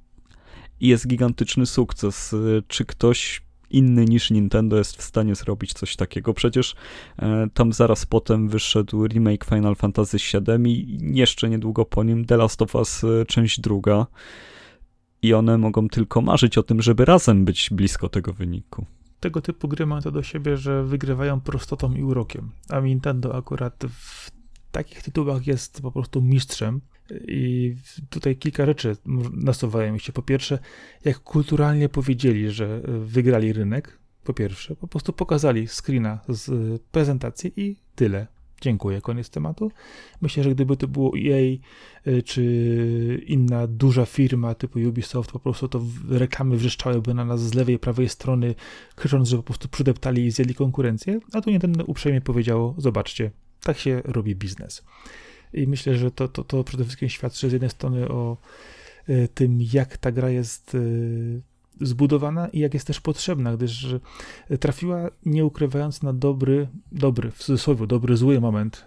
[0.80, 2.34] i jest gigantyczny sukces.
[2.34, 3.42] Y, czy ktoś
[3.74, 6.34] inny niż Nintendo jest w stanie zrobić coś takiego.
[6.34, 6.76] Przecież
[7.20, 12.38] e, tam zaraz potem wyszedł remake Final Fantasy VII i jeszcze niedługo po nim The
[12.38, 14.08] Last of Us e, część druga.
[15.22, 18.86] I one mogą tylko marzyć o tym, żeby razem być blisko tego wyniku
[19.22, 22.52] tego typu gry mają to do siebie, że wygrywają prostotą i urokiem.
[22.70, 24.32] A Nintendo akurat w
[24.72, 26.82] takich tytułach jest po prostu mistrzem.
[27.28, 27.76] I
[28.10, 28.96] tutaj kilka rzeczy
[29.34, 30.14] nasuwają mi się.
[30.14, 30.60] Po pierwsze,
[31.06, 37.76] jak kulturalnie powiedzieli, że wygrali rynek, po pierwsze, po prostu pokazali screena z prezentacji i
[37.96, 38.28] tyle.
[38.62, 39.72] Dziękuję, koniec tematu.
[40.22, 41.58] Myślę, że gdyby to było EA
[42.26, 47.80] czy inna duża firma typu Ubisoft, po prostu to reklamy wrzeszczałyby na nas z lewej
[47.80, 48.56] prawej strony,
[48.96, 53.32] krzycząc, że po prostu przydeptali i zjedli konkurencję, a tu nie ten uprzejmie powiedziało, zobaczcie,
[53.64, 54.84] tak się robi biznes.
[55.54, 58.38] I myślę, że to, to, to przede wszystkim świadczy z jednej strony o
[59.08, 60.80] e, tym, jak ta gra jest e,
[61.86, 63.96] zbudowana i jak jest też potrzebna, gdyż
[64.50, 68.86] e, trafiła nie ukrywając na dobry, dobry, w cudzysłowie, dobry, zły moment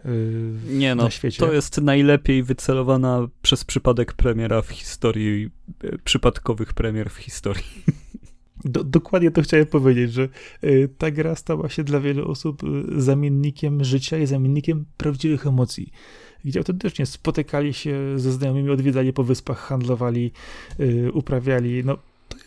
[0.68, 1.38] nie, no, na świecie.
[1.38, 5.50] To jest najlepiej wycelowana przez przypadek premiera w historii,
[6.04, 7.64] przypadkowych premier w historii.
[8.64, 10.28] Do, dokładnie to chciałem powiedzieć, że
[10.64, 15.92] y, ta gra stała się dla wielu osób y, zamiennikiem życia i zamiennikiem prawdziwych emocji
[16.44, 20.32] gdzie autentycznie spotykali się ze znajomymi, odwiedzali po wyspach, handlowali,
[20.78, 21.84] yy, uprawiali.
[21.84, 21.98] No,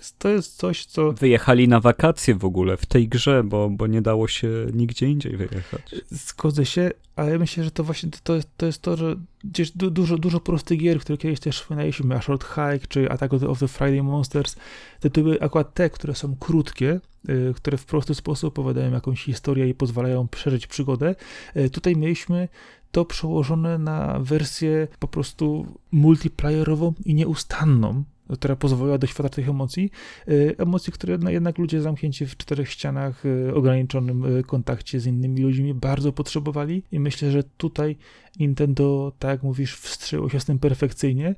[0.07, 1.11] jest, to jest coś, co.
[1.11, 5.37] Wyjechali na wakacje w ogóle w tej grze, bo, bo nie dało się nigdzie indziej
[5.37, 5.95] wyjechać.
[6.09, 9.91] Zgodzę się, ale myślę, że to właśnie to, jest, to jest to, że gdzieś du,
[9.91, 13.67] dużo, dużo prostych gier, które kiedyś też wspominaliśmy, a Short Hike czy Attack of the
[13.67, 14.55] Friday Monsters,
[14.99, 19.73] tytuły akurat te, które są krótkie, y, które w prosty sposób opowiadają jakąś historię i
[19.73, 21.15] pozwalają przeżyć przygodę.
[21.57, 22.47] Y, tutaj mieliśmy
[22.91, 29.91] to przełożone na wersję po prostu multiplayerową i nieustanną, która pozwoliła doświadczać tych emocji.
[30.29, 35.05] Y, emocji, które no jednak ludzie zamknięci w czterech ścianach, y, ograniczonym y, kontakcie z
[35.05, 37.97] innymi ludźmi bardzo potrzebowali i myślę, że tutaj
[38.39, 41.35] Nintendo, tak jak mówisz, wstrzymał się z tym perfekcyjnie,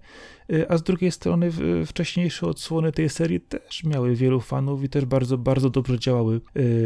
[0.70, 1.52] a z drugiej strony
[1.86, 6.42] wcześniejsze odsłony tej serii też miały wielu fanów i też bardzo, bardzo dobrze działały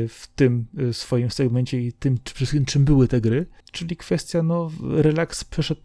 [0.07, 2.17] w tym swoim segmencie i tym,
[2.65, 3.45] czym były te gry.
[3.71, 5.81] Czyli kwestia, no, relaks przeszedł,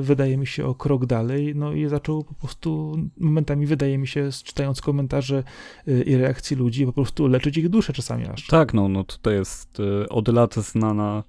[0.00, 4.28] wydaje mi się, o krok dalej, no i zaczął po prostu momentami, wydaje mi się,
[4.44, 5.44] czytając komentarze
[6.06, 8.46] i reakcje ludzi, po prostu leczyć ich duszę czasami aż.
[8.46, 9.78] Tak, no, no tutaj jest
[10.10, 11.24] od lat znana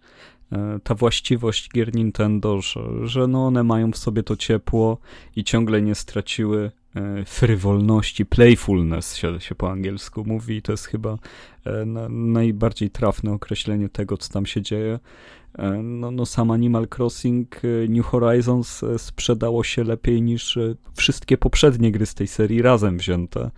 [0.84, 4.98] ta właściwość gier Nintendo, że, że no one mają w sobie to ciepło
[5.36, 10.62] i ciągle nie straciły e, frywolności, playfulness się, się po angielsku mówi.
[10.62, 11.18] To jest chyba
[11.66, 15.00] e, na, najbardziej trafne określenie tego, co tam się dzieje.
[15.84, 20.60] No, no sam Animal Crossing New Horizons sprzedało się lepiej niż
[20.96, 23.52] wszystkie poprzednie gry z tej serii razem wzięte.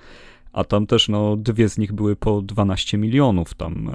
[0.53, 3.91] A tam też, no, dwie z nich były po 12 milionów tam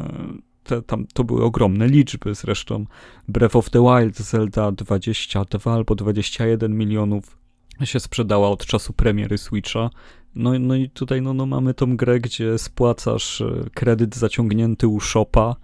[0.65, 2.87] te, tam to były ogromne liczby, zresztą
[3.29, 7.41] Breath of the Wild Zelda 22 albo 21 milionów
[7.87, 9.91] się sprzedała od czasu premiery Switcha.
[10.35, 15.01] No, no i tutaj no, no mamy tą grę, gdzie spłacasz e, kredyt zaciągnięty u
[15.01, 15.57] shopa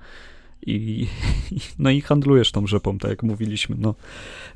[0.67, 1.07] i,
[1.79, 3.77] no i handlujesz tą rzepą, tak jak mówiliśmy.
[3.79, 3.95] No,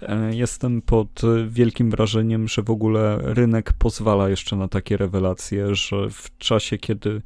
[0.03, 6.11] e, jestem pod wielkim wrażeniem, że w ogóle rynek pozwala jeszcze na takie rewelacje, że
[6.11, 7.22] w czasie, kiedy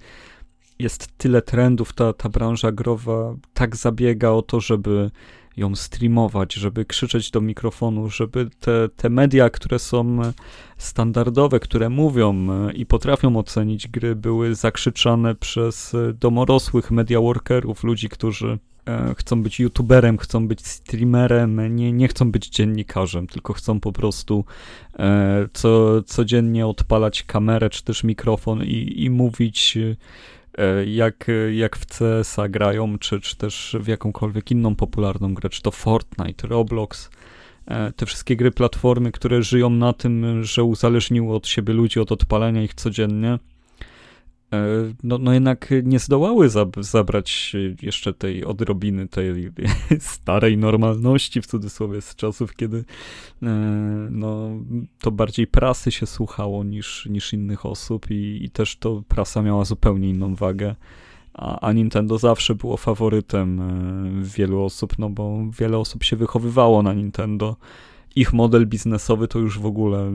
[0.79, 5.11] jest tyle trendów, ta, ta branża growa tak zabiega o to, żeby
[5.57, 10.21] ją streamować, żeby krzyczeć do mikrofonu, żeby te, te media, które są
[10.79, 18.59] standardowe, które mówią i potrafią ocenić gry, były zakrzyczane przez domorosłych media workerów, ludzi, którzy
[18.87, 23.93] e, chcą być youtuberem, chcą być streamerem, nie, nie chcą być dziennikarzem, tylko chcą po
[23.93, 24.45] prostu
[24.99, 29.79] e, co, codziennie odpalać kamerę czy też mikrofon i, i mówić
[30.87, 35.71] jak, jak w CS-a grają, czy, czy też w jakąkolwiek inną popularną grę, czy to
[35.71, 37.11] Fortnite, Roblox,
[37.67, 42.13] e, te wszystkie gry platformy, które żyją na tym, że uzależniły od siebie ludzi od
[42.13, 43.39] odpalenia ich codziennie,
[45.03, 46.49] no, no jednak nie zdołały
[46.81, 49.53] zabrać jeszcze tej odrobiny tej
[50.01, 52.85] starej normalności, w cudzysłowie, z czasów, kiedy
[53.43, 53.47] e,
[54.11, 54.51] no,
[55.01, 59.65] to bardziej prasy się słuchało niż, niż innych osób i, i też to prasa miała
[59.65, 60.75] zupełnie inną wagę.
[61.35, 66.83] A, a Nintendo zawsze było faworytem e, wielu osób, no bo wiele osób się wychowywało
[66.83, 67.57] na Nintendo.
[68.17, 70.13] Ich model biznesowy to już w ogóle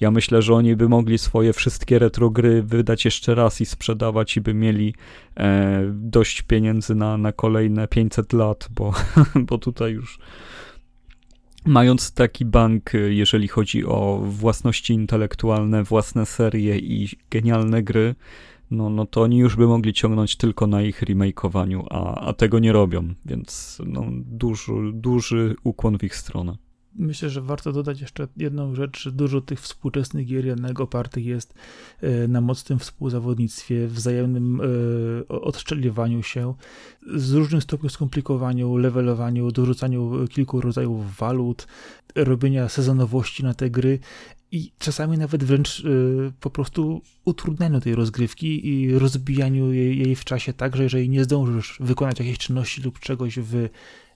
[0.00, 4.40] ja myślę, że oni by mogli swoje wszystkie retrogry wydać jeszcze raz i sprzedawać i
[4.40, 4.94] by mieli
[5.36, 8.92] e, dość pieniędzy na, na kolejne 500 lat, bo,
[9.48, 10.18] bo tutaj już
[11.64, 18.14] mając taki bank, jeżeli chodzi o własności intelektualne, własne serie i genialne gry,
[18.70, 22.58] no, no to oni już by mogli ciągnąć tylko na ich remakeowaniu, a, a tego
[22.58, 26.56] nie robią, więc no, duży, duży ukłon w ich stronę.
[26.98, 31.54] Myślę, że warto dodać jeszcze jedną rzecz, dużo tych współczesnych gier jednak opartych jest
[32.00, 36.54] e, na mocnym współzawodnictwie, wzajemnym e, odszczeliwaniu się,
[37.14, 41.66] z różnym stopniu skomplikowaniu, levelowaniu, dorzucaniu kilku rodzajów walut,
[42.14, 43.98] robienia sezonowości na te gry
[44.52, 50.24] i czasami nawet wręcz y, po prostu utrudnianiu tej rozgrywki i rozbijaniu jej, jej, w
[50.24, 53.68] czasie tak, że jeżeli nie zdążysz wykonać jakiejś czynności lub czegoś w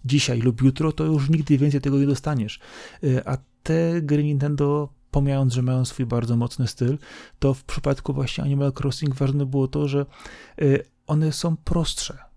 [0.04, 2.60] dzisiaj lub jutro, to już nigdy więcej tego nie dostaniesz.
[3.04, 6.98] Y, a te gry Nintendo pomijając, że mają swój bardzo mocny styl,
[7.38, 10.06] to w przypadku właśnie Animal Crossing ważne było to, że
[10.62, 12.31] y, one są prostsze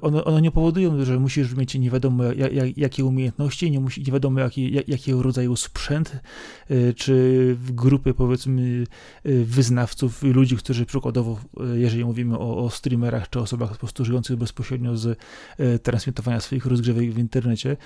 [0.00, 4.12] one, one nie powodują, że musisz mieć nie wiadomo jak, jak, jakie umiejętności, nie, nie
[4.12, 6.16] wiadomo jaki, jak, jakiego rodzaju sprzęt,
[6.70, 8.84] y, czy grupy powiedzmy
[9.26, 11.38] y, wyznawców, ludzi, którzy przykładowo,
[11.74, 15.18] jeżeli mówimy o, o streamerach, czy osobach po żyjących bezpośrednio z
[15.82, 17.76] transmitowania swoich rozgrzewek w internecie,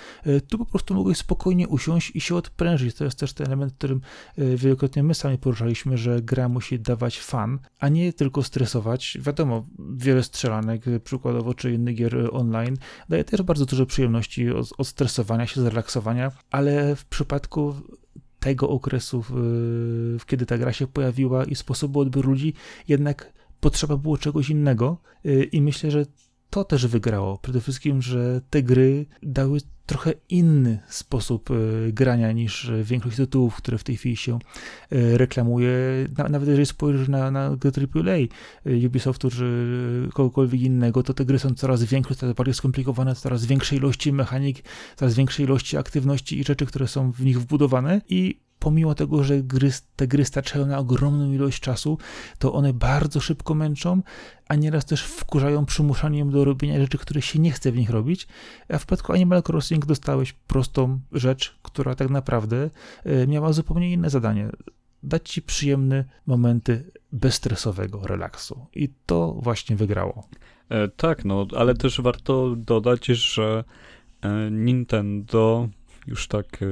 [0.48, 2.94] tu po prostu mogłeś spokojnie usiąść i się odprężyć.
[2.94, 4.00] To jest też ten element, którym
[4.38, 9.18] wielokrotnie my sami poruszaliśmy, że gra musi dawać fan, a nie tylko stresować.
[9.20, 12.76] Wiadomo, wiele strzelanek, przykładowo, czy innych gier online.
[13.08, 17.74] Daje też bardzo dużo przyjemności od, od stresowania się, zrelaksowania, ale w przypadku
[18.40, 22.54] tego okresu, w, kiedy ta gra się pojawiła i sposobu odbioru ludzi,
[22.88, 26.06] jednak potrzeba było czegoś innego y, i myślę, że
[26.50, 27.38] to też wygrało.
[27.38, 31.54] Przede wszystkim, że te gry dały trochę inny sposób e,
[31.92, 34.38] grania niż większość tytułów, które w tej chwili się
[34.90, 35.70] e, reklamuje.
[36.30, 38.16] Nawet jeżeli spojrzysz na, na AAA
[38.66, 43.46] e, Ubisoftu czy kogokolwiek innego, to te gry są coraz większe, coraz bardziej skomplikowane, coraz
[43.46, 44.64] większej ilości mechanik,
[44.96, 49.42] coraz większej ilości aktywności i rzeczy, które są w nich wbudowane i pomimo tego, że
[49.42, 51.98] gry, te gry starczają na ogromną ilość czasu,
[52.38, 54.02] to one bardzo szybko męczą,
[54.48, 58.26] a nieraz też wkurzają przymuszaniem do robienia rzeczy, które się nie chce w nich robić.
[58.68, 62.70] A w przypadku Animal Crossing dostałeś prostą rzecz, która tak naprawdę
[63.04, 64.48] e, miała zupełnie inne zadanie.
[65.02, 68.66] Dać ci przyjemne momenty bezstresowego relaksu.
[68.74, 70.28] I to właśnie wygrało.
[70.68, 73.64] E, tak, no, ale też warto dodać, że
[74.22, 75.68] e, Nintendo
[76.06, 76.66] już tak e,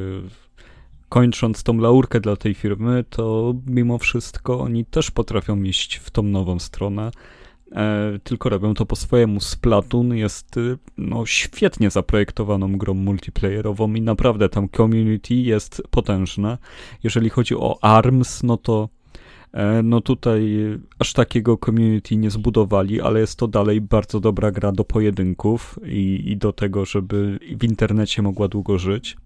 [1.16, 6.22] kończąc tą laurkę dla tej firmy, to mimo wszystko oni też potrafią iść w tą
[6.22, 7.10] nową stronę.
[7.72, 9.40] E, tylko robią to po swojemu.
[9.40, 16.58] Splatoon jest y, no, świetnie zaprojektowaną grą multiplayerową i naprawdę tam community jest potężne.
[17.02, 18.88] Jeżeli chodzi o ARMS, no to
[19.52, 20.58] e, no tutaj
[20.98, 26.22] aż takiego community nie zbudowali, ale jest to dalej bardzo dobra gra do pojedynków i,
[26.26, 29.16] i do tego, żeby w internecie mogła długo żyć.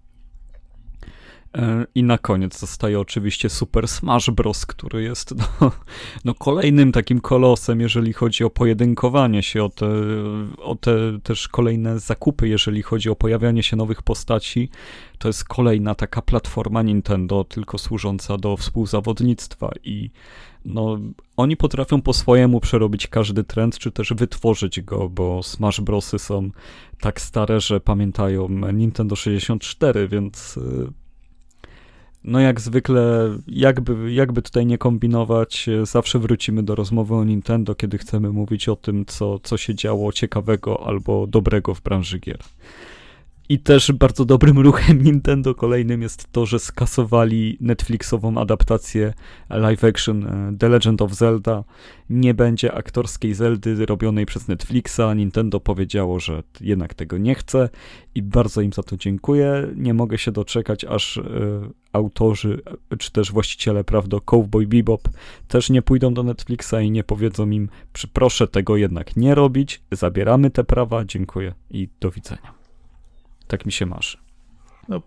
[1.57, 5.71] E, I na koniec zostaje oczywiście Super Smash Bros., który jest no,
[6.25, 9.87] no, kolejnym takim kolosem, jeżeli chodzi o pojedynkowanie się, o te,
[10.57, 14.69] o te też kolejne zakupy, jeżeli chodzi o pojawianie się nowych postaci.
[15.17, 20.09] To jest kolejna taka platforma Nintendo, tylko służąca do współzawodnictwa i
[20.65, 20.97] no,
[21.37, 26.49] oni potrafią po swojemu przerobić każdy trend, czy też wytworzyć go, bo Smash Brosy są
[26.99, 31.00] tak stare, że pamiętają Nintendo 64, więc y,
[32.23, 37.97] no jak zwykle, jakby, jakby tutaj nie kombinować, zawsze wrócimy do rozmowy o Nintendo, kiedy
[37.97, 42.39] chcemy mówić o tym, co, co się działo ciekawego albo dobrego w branży gier.
[43.51, 49.13] I też bardzo dobrym ruchem Nintendo kolejnym jest to, że skasowali Netflixową adaptację
[49.49, 51.63] live action e, The Legend of Zelda.
[52.09, 55.01] Nie będzie aktorskiej Zeldy robionej przez Netflixa.
[55.15, 57.69] Nintendo powiedziało, że jednak tego nie chce
[58.15, 59.67] i bardzo im za to dziękuję.
[59.75, 61.23] Nie mogę się doczekać, aż y,
[61.93, 62.61] autorzy
[62.99, 65.09] czy też właściciele praw do Cowboy Bebop
[65.47, 67.69] też nie pójdą do Netflixa i nie powiedzą im,
[68.13, 72.60] proszę tego jednak nie robić, zabieramy te prawa, dziękuję i do widzenia.
[73.51, 74.17] Tak mi się marzy.
[74.89, 75.01] No, e,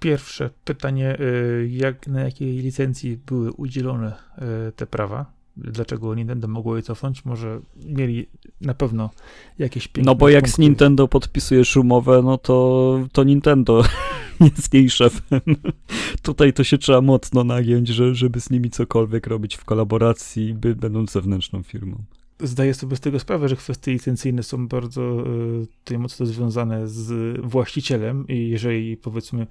[0.00, 5.40] pierwsze pytanie, e, jak, na jakiej licencji były udzielone e, te prawa?
[5.56, 7.24] dlaczego Nintendo mogło je cofnąć.
[7.24, 8.26] Może mieli
[8.60, 9.10] na pewno
[9.58, 10.54] jakieś piękne No bo jak punkty.
[10.54, 13.82] z Nintendo podpisujesz umowę, no to, to Nintendo
[14.56, 15.40] jest jej szefem.
[16.22, 20.76] Tutaj to się trzeba mocno nagiąć, że, żeby z nimi cokolwiek robić w kolaboracji, by,
[20.76, 22.04] będąc zewnętrzną firmą.
[22.42, 25.26] Zdaję sobie z tego sprawę, że kwestie licencyjne są bardzo
[25.62, 29.46] y, tutaj mocno związane z właścicielem i jeżeli powiedzmy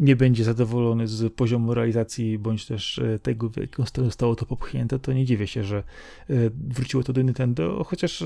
[0.00, 4.46] nie będzie zadowolony z poziomu realizacji bądź też y, tego, w jaką stronę zostało to
[4.46, 5.82] popchnięte, to nie dziwię się, że
[6.30, 8.24] y, wróciło to do Nintendo, chociaż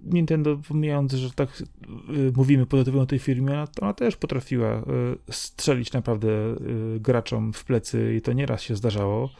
[0.00, 1.62] Nintendo, pomijając, że tak
[2.36, 4.82] mówimy pozytywnie o tej firmie, ona, ona też potrafiła
[5.30, 6.28] strzelić naprawdę
[7.00, 9.30] graczom w plecy i to nieraz się zdarzało,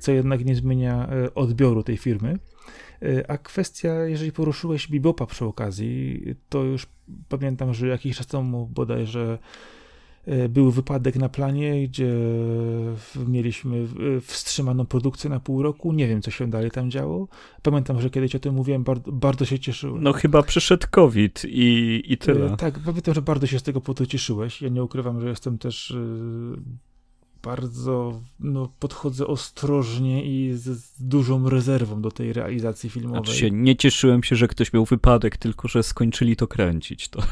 [0.00, 2.38] co jednak nie zmienia odbioru tej firmy.
[3.02, 6.86] Y, A kwestia, jeżeli poruszyłeś Bibopa przy okazji, to już
[7.28, 9.38] pamiętam, że jakiś czas temu bodajże
[10.28, 12.12] y, był wypadek na planie, gdzie
[13.26, 13.86] mieliśmy
[14.22, 15.92] wstrzymaną produkcję na pół roku.
[15.92, 17.28] Nie wiem, co się dalej tam działo.
[17.62, 20.02] Pamiętam, że kiedyś o tym mówiłem, bardzo, bardzo się cieszyłem.
[20.02, 22.52] No chyba przyszedł COVID i, i tyle.
[22.52, 24.62] Y, Tak, pamiętam, że bardzo się z tego powodu cieszyłeś.
[24.62, 25.96] Ja nie ukrywam, że jestem też
[27.46, 33.24] bardzo, no, podchodzę ostrożnie i z, z dużą rezerwą do tej realizacji filmowej.
[33.24, 37.08] Znaczy się, nie cieszyłem się, że ktoś miał wypadek, tylko że skończyli to kręcić.
[37.08, 37.22] To.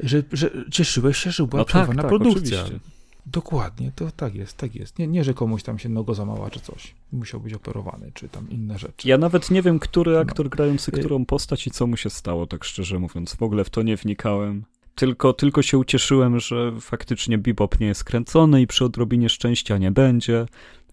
[0.00, 2.62] Że, że cieszyłeś się, że była No tak, przerwana tak, produkcja.
[2.62, 2.90] oczywiście.
[3.26, 4.98] Dokładnie, to tak jest, tak jest.
[4.98, 6.94] Nie, nie, że komuś tam się nogo zamała czy coś.
[7.12, 9.08] Musiał być operowany, czy tam inne rzeczy.
[9.08, 10.18] Ja nawet nie wiem, który No.
[10.18, 13.34] aktor grający Y- którą postać i co mu się stało, tak szczerze mówiąc.
[13.34, 14.64] W ogóle w to nie wnikałem.
[14.94, 19.90] Tylko, tylko się ucieszyłem, że faktycznie Bebop nie jest kręcony i przy odrobinie szczęścia nie
[19.90, 20.46] będzie,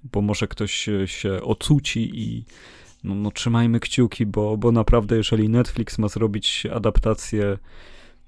[0.03, 2.45] bo może ktoś się, ocuci i
[3.03, 7.57] no, no trzymajmy kciuki, bo, bo naprawdę jeżeli Netflix ma zrobić adaptację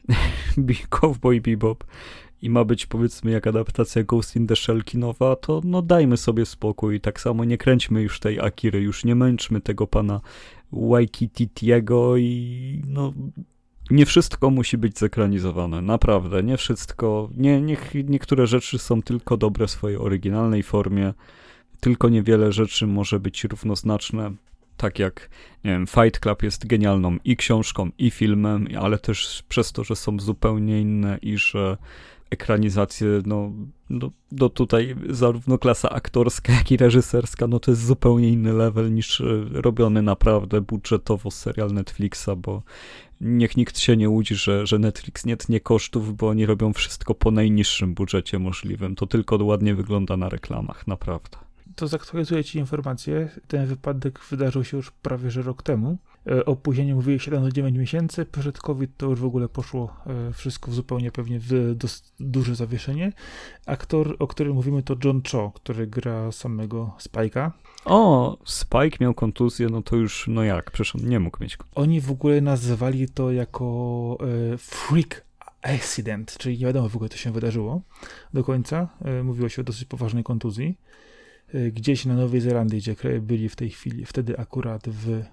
[0.89, 1.83] Cowboy Bebop
[2.41, 6.45] i ma być powiedzmy jak adaptacja Ghost in the Shell kinowa, to no dajmy sobie
[6.45, 7.01] spokój.
[7.01, 10.21] Tak samo nie kręćmy już tej Akiry, już nie męczmy tego pana
[10.71, 13.13] Waikititiego i no
[13.91, 19.67] nie wszystko musi być zekranizowane, naprawdę, nie wszystko, nie, niech niektóre rzeczy są tylko dobre
[19.67, 21.13] w swojej oryginalnej formie,
[21.79, 24.31] tylko niewiele rzeczy może być równoznaczne,
[24.77, 25.29] tak jak,
[25.63, 30.19] wiem, Fight Club jest genialną i książką, i filmem, ale też przez to, że są
[30.19, 31.77] zupełnie inne i że
[32.33, 33.51] ekranizacje, no,
[33.89, 38.93] no, no tutaj zarówno klasa aktorska, jak i reżyserska, no to jest zupełnie inny level
[38.93, 42.63] niż e, robiony naprawdę budżetowo serial Netflixa, bo
[43.21, 47.15] niech nikt się nie łudzi, że, że Netflix nie tnie kosztów, bo oni robią wszystko
[47.15, 48.95] po najniższym budżecie możliwym.
[48.95, 51.37] To tylko ładnie wygląda na reklamach, naprawdę.
[51.75, 53.29] To zaktualizuję Ci informację.
[53.47, 55.97] Ten wypadek wydarzył się już prawie że rok temu.
[56.27, 58.25] E, Opóźnienie mówili 7 do 9 miesięcy.
[58.25, 61.75] Przed COVID to już w ogóle poszło e, wszystko w zupełnie pewnie w
[62.19, 63.13] duże zawieszenie.
[63.65, 67.51] Aktor, o którym mówimy, to John Cho, który gra samego Spike'a.
[67.85, 71.83] O, Spike miał kontuzję, no to już, no jak, przecież on nie mógł mieć kontuzji.
[71.83, 74.17] Oni w ogóle nazywali to jako
[74.53, 75.25] e, freak
[75.61, 77.81] accident, czyli nie wiadomo w ogóle, co się wydarzyło
[78.33, 78.89] do końca.
[79.01, 80.77] E, mówiło się o dosyć poważnej kontuzji.
[81.53, 85.23] E, gdzieś na Nowej Zelandii, gdzie byli w tej chwili, wtedy akurat w, e,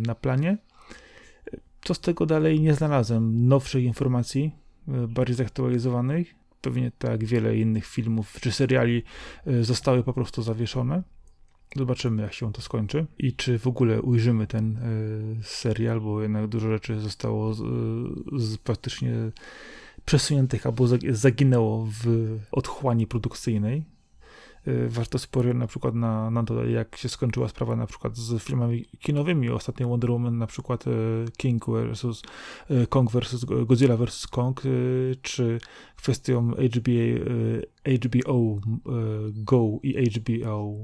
[0.00, 0.58] na planie.
[1.84, 4.52] Co z tego dalej nie znalazłem nowszych informacji,
[4.88, 6.34] e, bardziej zaktualizowanych.
[6.60, 9.02] Pewnie tak wiele innych filmów czy seriali
[9.60, 11.02] zostały po prostu zawieszone.
[11.76, 16.46] Zobaczymy, jak się to skończy i czy w ogóle ujrzymy ten y, serial, bo jednak
[16.46, 17.62] dużo rzeczy zostało z,
[18.36, 19.12] z praktycznie
[20.04, 23.84] przesuniętych albo zag- zaginęło w otchłani produkcyjnej.
[24.68, 28.42] Y, warto spojrzeć na przykład na, na to, jak się skończyła sprawa na przykład z
[28.42, 29.50] filmami kinowymi.
[29.50, 30.90] Ostatnio Wonder Woman, na przykład y,
[31.36, 32.22] King versus
[32.70, 34.62] y, Kong versus Godzilla versus Kong,
[35.22, 35.58] czy
[35.96, 37.24] kwestią HBO,
[37.86, 40.74] HBO y, Go i HBO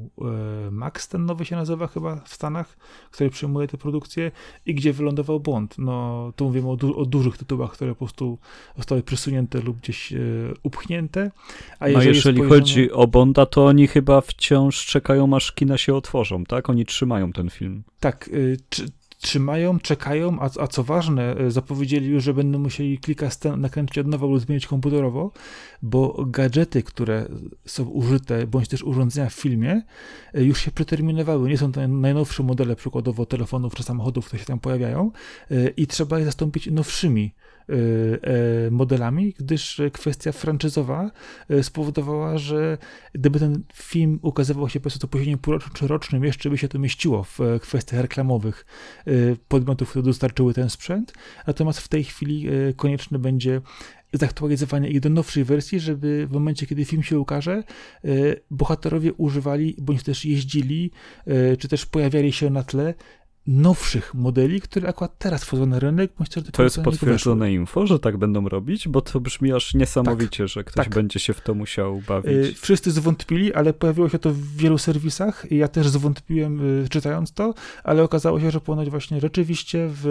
[0.69, 2.77] y, Max, ten nowy się nazywa chyba w Stanach,
[3.11, 4.31] który przyjmuje te produkcje
[4.67, 5.75] i gdzie wylądował Bond.
[5.79, 8.39] No, tu mówimy o, du- o dużych tytułach, które po prostu
[8.77, 11.31] zostały przesunięte lub gdzieś y, upchnięte.
[11.81, 15.79] A No jeżeli, jeżeli spojrzymy- chodzi o Bonda, to oni chyba wciąż czekają, aż kina
[15.79, 16.71] się otworzą, tak?
[16.71, 17.83] Oni trzymają ten film.
[18.01, 18.31] Tak,
[18.69, 18.87] czy,
[19.19, 23.99] trzymają, czekają, a, a co ważne, y, zapowiedzieli już, że będą musieli kilka scen nakręcić
[23.99, 25.33] od nowa lub zmienić komputerowo,
[25.83, 27.29] bo gadżety, które
[27.67, 29.83] są użyte, bądź też urządzenia w filmie,
[30.37, 31.49] y, już się przeterminowały.
[31.49, 35.11] Nie są to najnowsze modele, przykładowo telefonów czy samochodów, które się tam pojawiają
[35.51, 37.58] y, i trzeba je zastąpić nowszymi e,
[38.71, 41.11] modelami, gdyż e, kwestia franczyzowa
[41.49, 42.79] e, spowodowała, że
[43.13, 46.79] gdyby ten film ukazywał się po prostu opóźnieniem półrocznym czy rocznym, jeszcze by się to
[46.79, 48.67] mieściło w e, kwestiach reklamowych
[49.49, 51.13] podmiotów, które dostarczyły ten sprzęt.
[51.47, 52.47] Natomiast w tej chwili
[52.77, 53.61] konieczne będzie
[54.13, 57.63] zaktualizowanie ich do nowszej wersji, żeby w momencie, kiedy film się ukaże,
[58.51, 60.91] bohaterowie używali, bądź też jeździli,
[61.59, 62.95] czy też pojawiali się na tle
[63.49, 66.13] nowszych modeli, które akurat teraz wchodzą na rynek.
[66.19, 70.49] Bądź to jest potwierdzone info, że tak będą robić, bo to brzmi aż niesamowicie, tak,
[70.49, 70.95] że ktoś tak.
[70.95, 72.33] będzie się w to musiał bawić.
[72.33, 75.47] Y, wszyscy zwątpili, ale pojawiło się to w wielu serwisach.
[75.51, 80.07] Ja też zwątpiłem y, czytając to, ale okazało się, że ponoć właśnie rzeczywiście w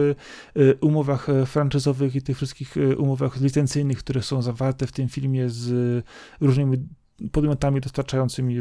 [0.57, 6.05] y, umowach franczyzowych i tych wszystkich umowach licencyjnych, które są zawarte w tym filmie z
[6.41, 6.77] różnymi
[7.31, 8.55] podmiotami dostarczającymi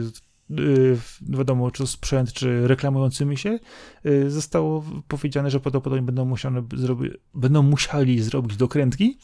[1.21, 3.59] wiadomo, czy sprzęt, czy reklamującymi się,
[4.07, 9.19] y, zostało powiedziane, że prawdopodobnie będą, musiane zrobi, będą musieli zrobić dokrętki,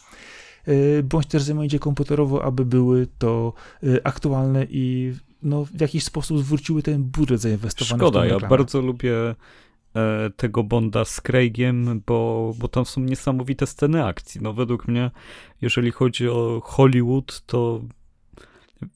[0.69, 3.53] y, bądź też je komputerowo, aby były to
[4.05, 5.13] aktualne i
[5.43, 9.15] no, w jakiś sposób zwróciły ten budżet zainwestowany Szkoda, w ja bardzo lubię
[9.97, 14.41] e, tego Bonda z Craigiem, bo, bo tam są niesamowite sceny akcji.
[14.41, 15.11] No według mnie,
[15.63, 17.81] jeżeli chodzi o Hollywood, to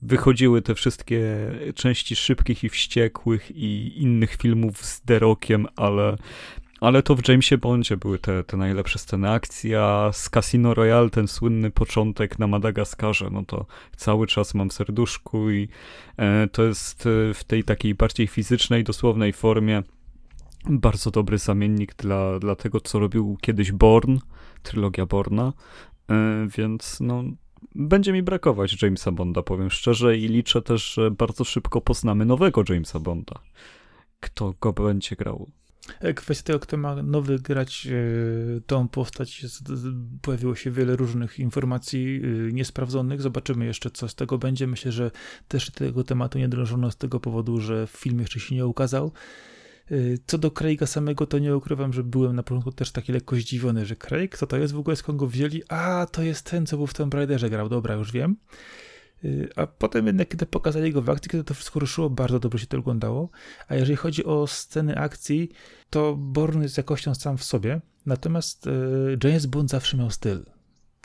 [0.03, 6.16] wychodziły te wszystkie części szybkich i wściekłych i innych filmów z Derokiem, ale
[6.80, 9.30] ale to w Jamesie Bondzie były te, te najlepsze sceny.
[9.30, 13.66] Akcji, a z Casino Royale ten słynny początek na Madagaskarze, no to
[13.97, 15.68] cały czas mam w serduszku i
[16.16, 19.82] e, to jest e, w tej takiej bardziej fizycznej, dosłownej formie
[20.70, 24.18] bardzo dobry zamiennik dla, dla tego, co robił kiedyś Born,
[24.62, 25.53] trylogia Borna,
[26.11, 27.24] e, więc no
[27.74, 32.62] będzie mi brakować Jamesa Bonda, powiem szczerze, i liczę też, że bardzo szybko poznamy nowego
[32.68, 33.40] Jamesa Bonda.
[34.20, 35.50] Kto go będzie grał?
[36.00, 39.46] E, kwestia kto ma nowy grać e, tą postać,
[40.22, 43.22] pojawiło się wiele różnych informacji e, niesprawdzonych.
[43.22, 44.66] Zobaczymy jeszcze, co z tego będzie.
[44.66, 45.11] Myślę, że
[45.48, 49.12] też tego tematu nie drążono z tego powodu, że film jeszcze się nie ukazał.
[49.91, 53.37] Y, co do Craiga samego, to nie ukrywam, że byłem na początku też taki lekko
[53.37, 55.62] zdziwiony, że Craig, co to jest w ogóle, skąd go wzięli?
[55.68, 58.37] A, to jest ten, co był w Tomb Raiderze grał, dobra, już wiem.
[59.24, 62.59] Y, a potem jednak, kiedy pokazali go w akcji, kiedy to wszystko ruszyło, bardzo dobrze
[62.59, 63.30] się to oglądało.
[63.68, 65.51] A jeżeli chodzi o sceny akcji,
[65.91, 68.70] to Born jest jakością sam w sobie, natomiast y,
[69.24, 70.45] James Bond zawsze miał styl.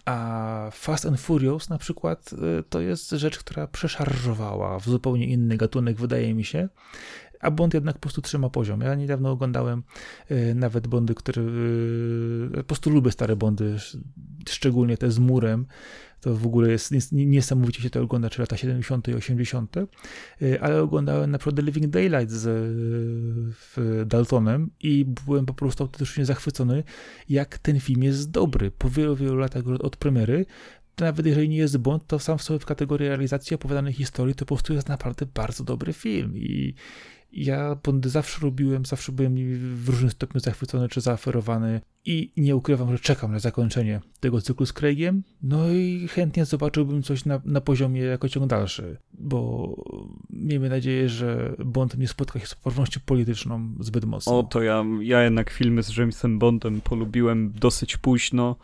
[0.06, 2.36] A Fast and Furious na przykład
[2.70, 6.70] to jest rzecz, która przeszarżowała w zupełnie inny gatunek, wydaje mi się
[7.42, 8.82] a Bond jednak po prostu trzyma poziom.
[8.82, 9.84] Ja niedawno oglądałem
[10.32, 11.44] y, nawet Bondy, które
[12.54, 13.76] po prostu lubię stare Bondy,
[14.50, 15.66] szczególnie te z murem.
[16.22, 19.08] To w ogóle jest niesamowicie się to ogląda, czy lata 70.
[19.08, 19.76] i 80.
[20.42, 26.26] Y, ale oglądałem na przykład The Living Daylight z Daltonem i byłem po prostu autentycznie
[26.26, 26.84] zachwycony,
[27.30, 28.72] jak ten film jest dobry.
[28.72, 30.46] Po wielu, wielu latach od premiery
[31.00, 34.46] nawet jeżeli nie jest Bond, to sam w sobie w kategorii realizacji opowiadanej historii to
[34.46, 36.74] po prostu jest naprawdę bardzo dobry film i
[37.34, 39.36] ja Bondy zawsze lubiłem, zawsze byłem
[39.76, 44.66] w różnym stopniu zachwycony czy zaoferowany i nie ukrywam, że czekam na zakończenie tego cyklu
[44.66, 49.76] z Craigiem, no i chętnie zobaczyłbym coś na, na poziomie jako ciąg dalszy, bo
[50.30, 54.40] miejmy nadzieję, że Bond nie spotka się z poprawnością polityczną zbyt mocno.
[54.40, 58.56] O, to ja, ja jednak filmy z Jamesem Bondem polubiłem dosyć późno,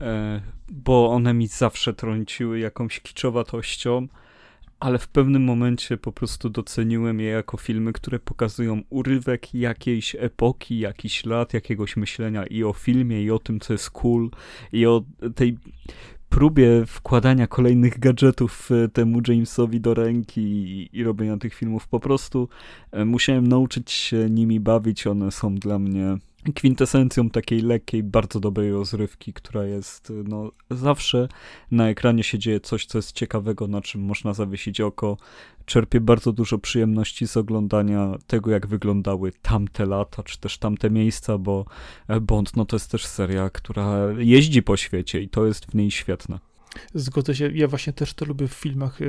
[0.00, 4.08] e, bo one mi zawsze trąciły jakąś kiczowatością,
[4.80, 10.78] ale w pewnym momencie po prostu doceniłem je jako filmy, które pokazują urywek jakiejś epoki,
[10.78, 14.30] jakiś lat, jakiegoś myślenia i o filmie, i o tym, co jest cool,
[14.72, 15.04] i o
[15.34, 15.58] tej
[16.28, 21.88] próbie wkładania kolejnych gadżetów e, temu Jamesowi do ręki i, i robienia tych filmów.
[21.88, 22.48] Po prostu
[22.92, 25.06] e, musiałem nauczyć się nimi bawić.
[25.06, 26.16] One są dla mnie
[26.52, 31.28] kwintesencją takiej lekkiej, bardzo dobrej rozrywki, która jest, no, zawsze
[31.70, 35.16] na ekranie się dzieje coś, co jest ciekawego, na czym można zawiesić oko.
[35.64, 41.38] Czerpię bardzo dużo przyjemności z oglądania tego, jak wyglądały tamte lata, czy też tamte miejsca,
[41.38, 41.64] bo
[42.22, 45.90] Bond, no to jest też seria, która jeździ po świecie i to jest w niej
[45.90, 46.38] świetne.
[46.94, 47.50] Zgodzę się.
[47.54, 49.06] Ja właśnie też to lubię w filmach e,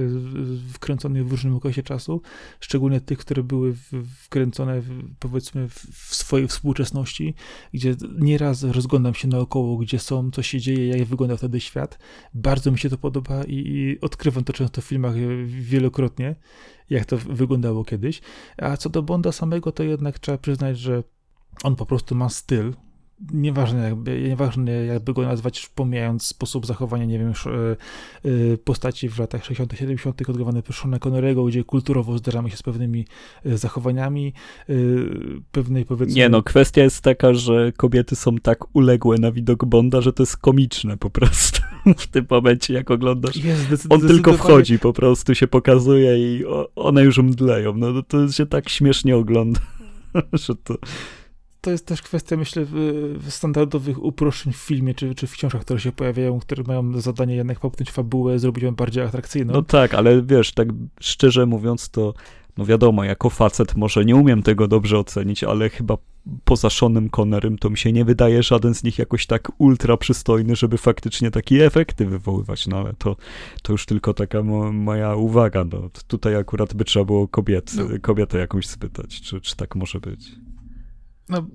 [0.73, 2.21] wkręconych w różnym okresie czasu,
[2.59, 3.75] szczególnie tych, które były
[4.23, 4.81] wkręcone
[5.19, 7.35] powiedzmy w swojej współczesności,
[7.73, 11.99] gdzie nieraz rozglądam się naokoło, gdzie są, co się dzieje, jak wygląda wtedy świat.
[12.33, 16.35] Bardzo mi się to podoba i odkrywam to często w filmach e, wielokrotnie,
[16.89, 18.21] jak to wyglądało kiedyś.
[18.57, 21.03] A co do Bonda samego, to jednak trzeba przyznać, że
[21.63, 22.73] on po prostu ma styl,
[23.33, 29.09] nieważne jakby, nieważne jakby go nazwać, pomijając sposób zachowania, nie wiem, już, e, e, postaci
[29.09, 33.05] w latach 60 70 odgrywane przez Seana Connerego, gdzie kulturowo zderzamy się z pewnymi
[33.45, 34.33] e, zachowaniami,
[35.51, 36.15] pewnej powiedzmy...
[36.15, 40.23] Nie no, kwestia jest taka, że kobiety są tak uległe na widok Bonda, że to
[40.23, 41.61] jest komiczne po prostu
[41.97, 43.35] w tym momencie, jak oglądasz.
[43.35, 46.43] Jest, On tylko wchodzi, po prostu się pokazuje i
[46.75, 49.59] one już mdleją, no to się tak śmiesznie ogląda,
[50.33, 50.77] że to
[51.65, 52.65] to jest też kwestia, myślę,
[53.29, 57.59] standardowych uproszczeń w filmie czy, czy w książkach, które się pojawiają, które mają zadanie jednak
[57.59, 59.53] popchnąć fabułę, zrobić ją bardziej atrakcyjną.
[59.53, 60.67] No tak, ale wiesz, tak
[60.99, 62.13] szczerze mówiąc, to
[62.57, 65.97] no wiadomo, jako facet może nie umiem tego dobrze ocenić, ale chyba
[66.43, 70.55] poza Seanem Connerem to mi się nie wydaje żaden z nich jakoś tak ultra przystojny,
[70.55, 73.15] żeby faktycznie takie efekty wywoływać, no ale to,
[73.61, 77.85] to już tylko taka mo moja uwaga, no tutaj akurat by trzeba było kobiet, no.
[78.01, 80.44] kobietę jakąś spytać, czy, czy tak może być.
[81.29, 81.45] No,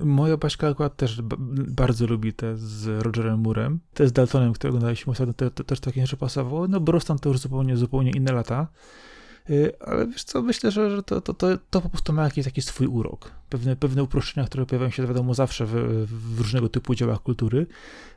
[0.00, 1.22] moja Baśka akurat też
[1.68, 3.80] bardzo lubi te z Rogerem Moorem.
[3.94, 6.68] Te z Daltonem, które oglądaliśmy ostatnio, te, te, też takie rzeczy pasowało.
[6.68, 8.68] No, Brosnan to już zupełnie, zupełnie inne lata.
[9.50, 12.62] Y, ale wiesz co, myślę, że to, to, to, to po prostu ma jakiś taki
[12.62, 13.30] swój urok.
[13.48, 15.72] Pewne, pewne uproszczenia, które pojawiają się, wiadomo, zawsze w,
[16.06, 17.66] w różnego typu dziełach kultury,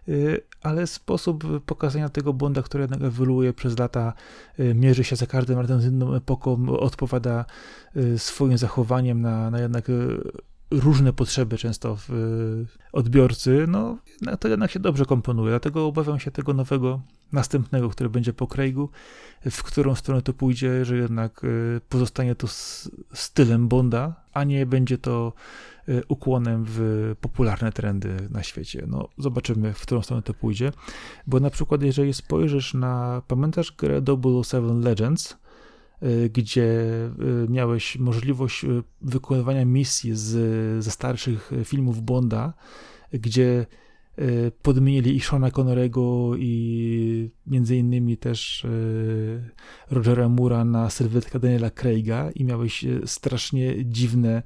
[0.08, 4.14] y, ale sposób pokazania tego Bonda, który jednak ewoluuje przez lata,
[4.60, 7.46] y, mierzy się za każdym razem z inną epoką, odpowiada
[8.18, 9.86] swoim zachowaniem na, na jednak
[10.72, 12.10] różne potrzeby często w
[12.92, 13.98] odbiorcy, no
[14.40, 15.50] to jednak się dobrze komponuje.
[15.50, 17.02] Dlatego obawiam się tego nowego,
[17.32, 18.90] następnego, który będzie po Craigu,
[19.52, 22.48] w którą stronę to pójdzie, że jednak y, pozostanie to
[23.14, 25.34] stylem Bonda, a nie będzie to
[25.90, 28.84] y, ukłonem w popularne trendy na świecie.
[28.88, 30.72] No, zobaczymy, w którą stronę to pójdzie.
[31.28, 34.02] Bo na przykład, jeżeli spojrzysz na, pamiętasz grę
[34.44, 35.49] 007 Legends, y,
[36.34, 36.84] gdzie
[37.50, 38.66] miałeś możliwość
[39.02, 42.54] wykonywania misji z, ze starszych filmów Bonda,
[43.14, 43.66] gdzie
[44.22, 49.50] Y, podmienili i Shona Connorego i między innymi też y,
[49.92, 54.44] Rogera Mura na sylwetkę Daniela Craiga i miałeś y, strasznie dziwne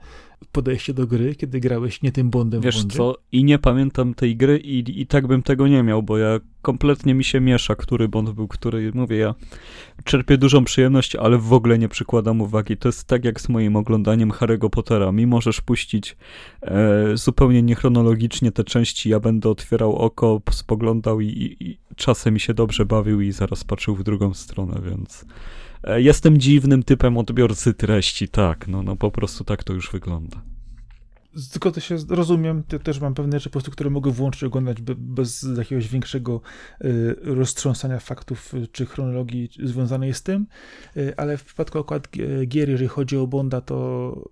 [0.51, 2.97] podejście do gry, kiedy grałeś nie tym Bondem Wiesz w Bondzie.
[2.97, 6.39] co, i nie pamiętam tej gry i, i tak bym tego nie miał, bo ja
[6.61, 9.35] kompletnie mi się miesza, który Bond był, który, mówię, ja
[10.03, 12.77] czerpię dużą przyjemność, ale w ogóle nie przykładam uwagi.
[12.77, 15.11] To jest tak jak z moim oglądaniem Harry'ego Pottera.
[15.11, 16.17] Mi możesz puścić
[16.61, 22.39] e, zupełnie niechronologicznie te części, ja będę otwierał oko, spoglądał i, i, i czasem mi
[22.39, 25.25] się dobrze bawił i zaraz patrzył w drugą stronę, więc...
[25.83, 30.41] E, jestem dziwnym typem odbiorcy treści, tak, no, no po prostu tak to już wygląda.
[31.51, 35.45] Tylko to się rozumiem, też mam pewne rzeczy po prostu, które mogę włączyć oglądać bez
[35.57, 36.41] jakiegoś większego
[36.85, 40.45] y, roztrząsania faktów y, czy chronologii związanej z tym,
[41.17, 42.07] ale w przypadku akurat
[42.47, 44.29] gier, jeżeli chodzi o Bonda, to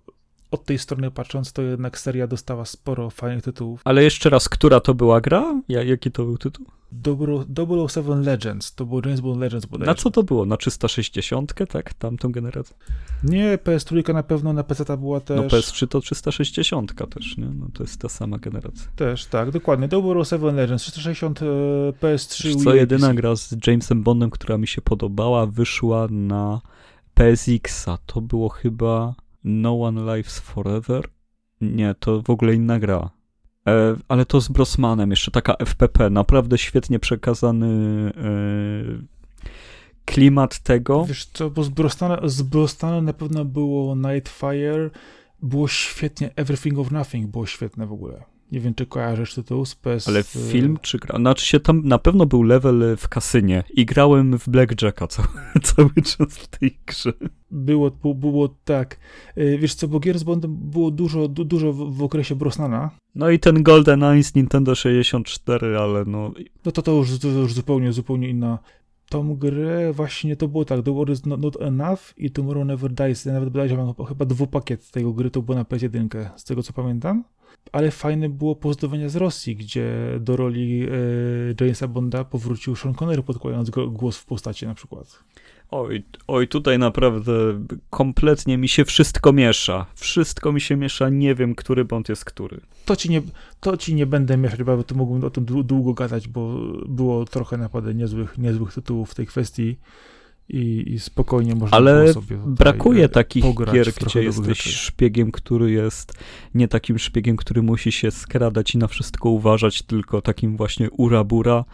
[0.50, 3.80] od tej strony patrząc, to jednak seria dostała sporo fajnych tytułów.
[3.84, 5.62] Ale jeszcze raz, która to była gra?
[5.68, 6.66] Ja, jaki to był tytuł?
[7.88, 9.90] 007 Legends, to było James Bond Legends bodajże.
[9.90, 10.46] Na co to było?
[10.46, 11.94] Na 360, tak?
[11.94, 12.76] Tamtą generację?
[13.24, 15.36] Nie, PS3 na pewno, na PC była też...
[15.36, 17.46] No PS3 to 360 też, nie?
[17.46, 18.90] No to jest ta sama generacja.
[18.96, 19.88] Też, tak, dokładnie.
[20.24, 21.40] 007 Legends, 360
[22.00, 26.60] PS3 Wiesz co, jedyna gra z Jamesem Bondem, która mi się podobała, wyszła na
[27.14, 27.98] PSX-a.
[28.06, 29.14] To było chyba
[29.44, 31.08] No One Lives Forever?
[31.60, 33.10] Nie, to w ogóle inna gra.
[33.68, 37.66] E, ale to z Brosmanem, jeszcze taka FPP, naprawdę świetnie przekazany
[38.16, 39.22] e,
[40.04, 41.04] klimat tego.
[41.04, 44.90] Wiesz co, bo z Brosmanem, z Brosmanem na pewno było Nightfire,
[45.42, 48.31] było świetnie, Everything of Nothing było świetne w ogóle.
[48.52, 50.08] Nie wiem, czy kojarzysz tytuł z PS...
[50.08, 51.18] Ale film czy gra?
[51.18, 55.28] Znaczy się tam na pewno był level w kasynie i grałem w Blackjacka cały,
[55.62, 57.12] cały czas w tej grze.
[57.50, 58.98] Było, było, tak.
[59.38, 62.90] Y, wiesz co, bo gier z Bondem było dużo, du, dużo w, w, okresie Brosnana.
[63.14, 66.32] No i ten Golden Eye z Nintendo 64, ale no...
[66.64, 68.58] No to to już, to już zupełnie, zupełnie inna
[69.08, 72.92] tą grę właśnie to było tak, The World is not, not Enough i Tomorrow Never
[72.92, 73.24] Dies.
[73.24, 76.72] Ja nawet bodajże mam chyba dwupakiet tego gry, to było na PS1, z tego co
[76.72, 77.24] pamiętam
[77.72, 80.86] ale fajne było pozdrowienia z Rosji, gdzie do roli
[81.60, 85.18] e, Jamesa Bonda powrócił Sean Connery podkładając głos w postaci na przykład.
[85.70, 87.32] Oj, oj, tutaj naprawdę
[87.90, 89.86] kompletnie mi się wszystko miesza.
[89.94, 92.60] Wszystko mi się miesza, nie wiem, który Bond jest który.
[92.84, 93.22] To ci nie,
[93.60, 96.58] to ci nie będę mieszać, bo to mógłbym o tym długo gadać, bo
[96.88, 99.76] było trochę naprawdę niezłych, niezłych tytułów w tej kwestii
[100.48, 106.12] i, i spokojnie można Ale sobie brakuje takich gier, gdzie jesteś szpiegiem, który jest
[106.54, 111.64] nie takim szpiegiem, który musi się skradać i na wszystko uważać, tylko takim właśnie urabura.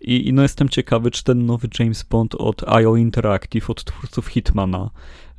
[0.00, 4.26] I, I no jestem ciekawy, czy ten nowy James Bond od IO Interactive, od twórców
[4.26, 4.90] Hitmana,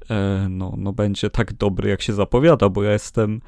[0.09, 3.41] e, no, no będzie tak dobry, jak się zapowiada, bo ja jestem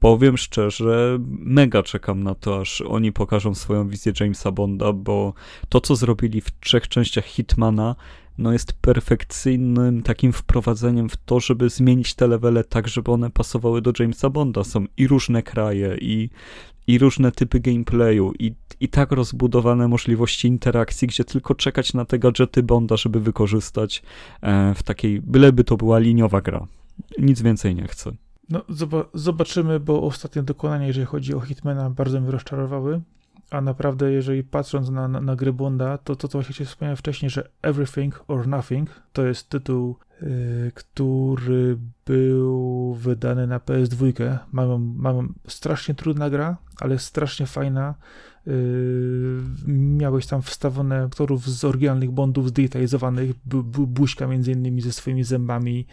[0.00, 5.34] powiem szczerze, mega czekam na to, aż oni pokażą swoją wizję Jamesa Bonda, bo
[5.68, 7.96] to, co zrobili w trzech częściach Hitmana,
[8.38, 13.82] no jest perfekcyjnym takim wprowadzeniem w to, żeby zmienić te levele tak, żeby one pasowały
[13.82, 14.64] do Jamesa Bonda.
[14.64, 16.30] Są i różne kraje, i,
[16.86, 22.18] i różne typy gameplayu, i, i tak rozbudowane możliwości interakcji, gdzie tylko czekać na te
[22.18, 24.02] gadżety Bonda, żeby wykorzystać
[24.42, 26.66] e, w takiej, byleby to była liniowa gra.
[27.18, 28.12] Nic więcej nie chcę.
[28.48, 28.62] No,
[29.14, 33.00] zobaczymy, bo ostatnie dokonania, jeżeli chodzi o Hitmana, bardzo mnie rozczarowały.
[33.50, 37.30] A naprawdę, jeżeli patrząc na, na, na gry Bonda, to to, co właśnie wspomniałem wcześniej,
[37.30, 44.38] że Everything or Nothing to jest tytuł, yy, który był wydany na PS2.
[44.52, 47.94] Mam, mam strasznie trudna gra, ale strasznie fajna.
[48.46, 48.52] Yy,
[49.66, 55.24] miałeś tam wstawione aktorów z oryginalnych Bondów zdigitalizowanych, bu, bu, buźka między innymi ze swoimi
[55.24, 55.86] zębami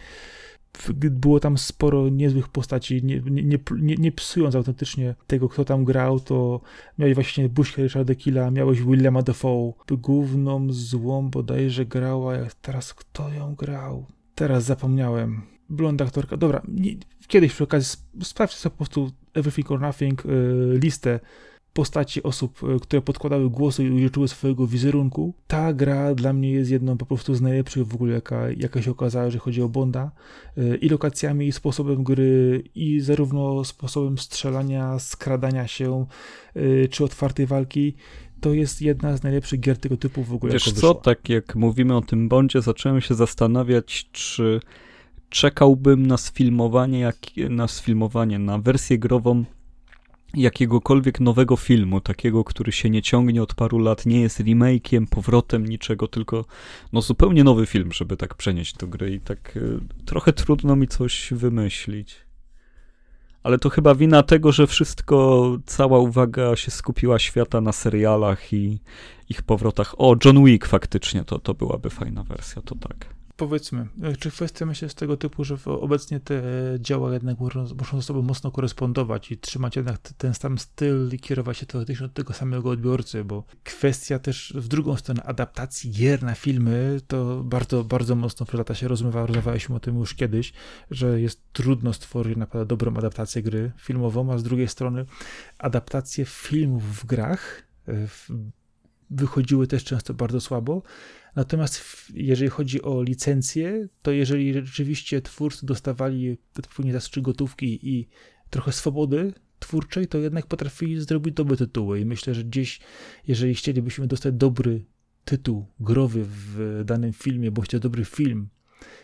[0.94, 6.20] było tam sporo niezłych postaci, nie, nie, nie, nie, psując autentycznie tego, kto tam grał,
[6.20, 6.60] to
[6.98, 13.54] miałeś właśnie buźkę Richarda Killa, miałeś Williama Dafoe, główną złą bodajże grała, teraz kto ją
[13.54, 14.06] grał?
[14.34, 15.42] Teraz zapomniałem.
[15.70, 16.62] Blonda aktorka, dobra,
[17.28, 21.20] kiedyś przy okazji sprawdźcie sobie po prostu Everything or Nothing, yy, listę
[21.74, 25.34] postaci osób, e, które podkładały głosy i użyczyły swojego wizerunku.
[25.46, 28.90] Ta gra dla mnie jest jedną po prostu z najlepszych w ogóle, jaka, jaka się
[28.90, 30.10] okazała, że chodzi o Bonda.
[30.56, 36.06] E, I lokacjami, i sposobem gry, i zarówno sposobem strzelania, skradania się,
[36.54, 37.94] e, czy otwartej walki
[38.40, 40.52] to jest jedna z najlepszych gier tego typu w ogóle.
[40.52, 44.60] Wiesz co, tak jak mówimy o tym Bondzie, zacząłem się zastanawiać, czy
[45.28, 47.16] czekałbym na sfilmowanie, jak,
[47.50, 49.44] na sfilmowanie, na wersję grową
[50.36, 55.66] jakiegokolwiek nowego filmu, takiego, który się nie ciągnie od paru lat, nie jest remake'iem, powrotem
[55.66, 56.44] niczego, tylko
[56.92, 60.88] no zupełnie nowy film, żeby tak przenieść do gry i tak y, trochę trudno mi
[60.88, 62.16] coś wymyślić.
[63.42, 68.78] Ale to chyba wina tego, że wszystko, cała uwaga się skupiła świata na serialach i
[69.28, 69.94] ich powrotach.
[69.98, 74.66] O, John Wick faktycznie, to, to byłaby fajna wersja, to tak powiedzmy, e, czy kwestia
[74.66, 76.42] myślę z tego typu, że obecnie te
[76.80, 77.38] dzieła jednak
[77.78, 82.06] muszą ze sobą mocno korespondować i trzymać jednak ten sam styl i kierować się teoretycznie
[82.06, 87.44] od tego samego odbiorcy, bo kwestia też w drugą stronę adaptacji gier na filmy to
[87.44, 90.52] bardzo, bardzo mocno przez lata się rozmywa, rozmawialiśmy o tym już kiedyś,
[90.90, 95.04] że jest trudno stworzyć naprawdę dobrą adaptację gry filmową, a z drugiej strony
[95.58, 97.92] adaptacje filmów w grach e,
[99.10, 100.82] wychodziły też często bardzo słabo,
[101.36, 108.08] Natomiast jeżeli chodzi o licencję, to jeżeli rzeczywiście twórcy dostawali odpowiednie zastrzyk gotówki i
[108.50, 112.00] trochę swobody twórczej, to jednak potrafili zrobić dobre tytuły.
[112.00, 112.80] I myślę, że gdzieś,
[113.26, 114.84] jeżeli chcielibyśmy dostać dobry
[115.24, 118.48] tytuł growy w danym filmie, bo chciał dobry film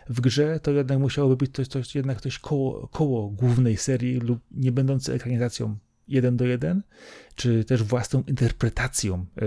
[0.09, 4.41] w grze, to jednak musiałoby być coś, coś jednak coś koło, koło głównej serii lub
[4.51, 5.79] nie będące ekranizacją
[6.11, 6.83] jeden do jeden,
[7.35, 9.47] czy też własną interpretacją e,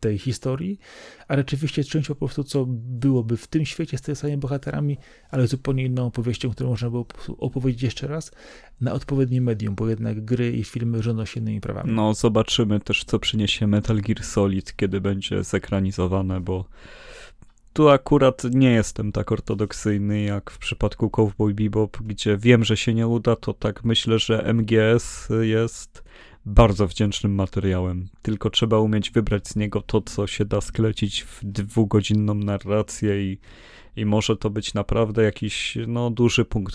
[0.00, 0.80] tej historii,
[1.28, 4.98] a rzeczywiście czymś po prostu, co byłoby w tym świecie z tymi samymi bohaterami,
[5.30, 7.06] ale zupełnie inną opowieścią, którą można było
[7.38, 8.32] opowiedzieć jeszcze raz
[8.80, 11.92] na odpowiednim medium, bo jednak gry i filmy rządzą się innymi prawami.
[11.92, 16.64] No, zobaczymy też, co przyniesie Metal Gear Solid, kiedy będzie zekranizowane, bo
[17.74, 22.94] tu akurat nie jestem tak ortodoksyjny jak w przypadku Cowboy Bebop, gdzie wiem, że się
[22.94, 26.04] nie uda, to tak myślę, że MGS jest
[26.46, 28.08] bardzo wdzięcznym materiałem.
[28.22, 33.38] Tylko trzeba umieć wybrać z niego to, co się da sklecić w dwugodzinną narrację i,
[33.96, 36.74] i może to być naprawdę jakiś no, duży punkt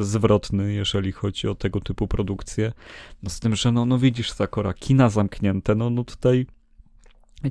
[0.00, 2.72] zwrotny, jeżeli chodzi o tego typu produkcje.
[3.22, 6.46] No z tym, że no, no widzisz Sakora, kina zamknięte, no, no tutaj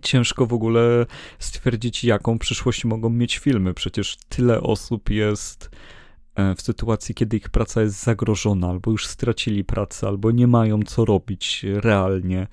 [0.01, 1.05] ciężko w ogóle
[1.39, 3.73] stwierdzić, jaką przyszłość mogą mieć filmy.
[3.73, 5.69] Przecież tyle osób jest
[6.36, 10.83] e, w sytuacji, kiedy ich praca jest zagrożona, albo już stracili pracę, albo nie mają
[10.83, 12.47] co robić realnie.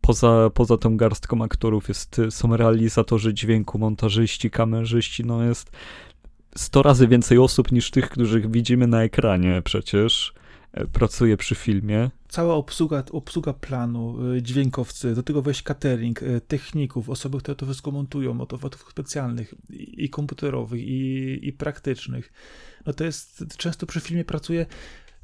[0.00, 5.70] Poza, poza tą garstką aktorów jest, są realizatorzy dźwięku, montażyści, kamerzyści, no jest
[6.56, 10.34] 100 razy więcej osób niż tych, których widzimy na ekranie przecież.
[10.72, 12.10] E, pracuje przy filmie.
[12.28, 17.66] Cała obsługa, obsługa planu, e, dźwiękowcy, do tego weź catering, e, techników, osoby, które to
[17.66, 22.32] wszystko montują, motowatów specjalnych i komputerowych, i, i praktycznych.
[22.86, 24.66] No to jest, często przy filmie pracuje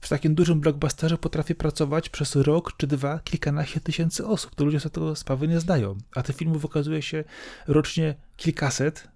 [0.01, 4.55] w takim dużym blockbusterze potrafi pracować przez rok czy dwa kilkanaście tysięcy osób.
[4.55, 5.99] To ludzie sobie tego sprawy nie zdają.
[6.15, 7.25] A te filmów okazuje się
[7.67, 9.09] rocznie kilkaset,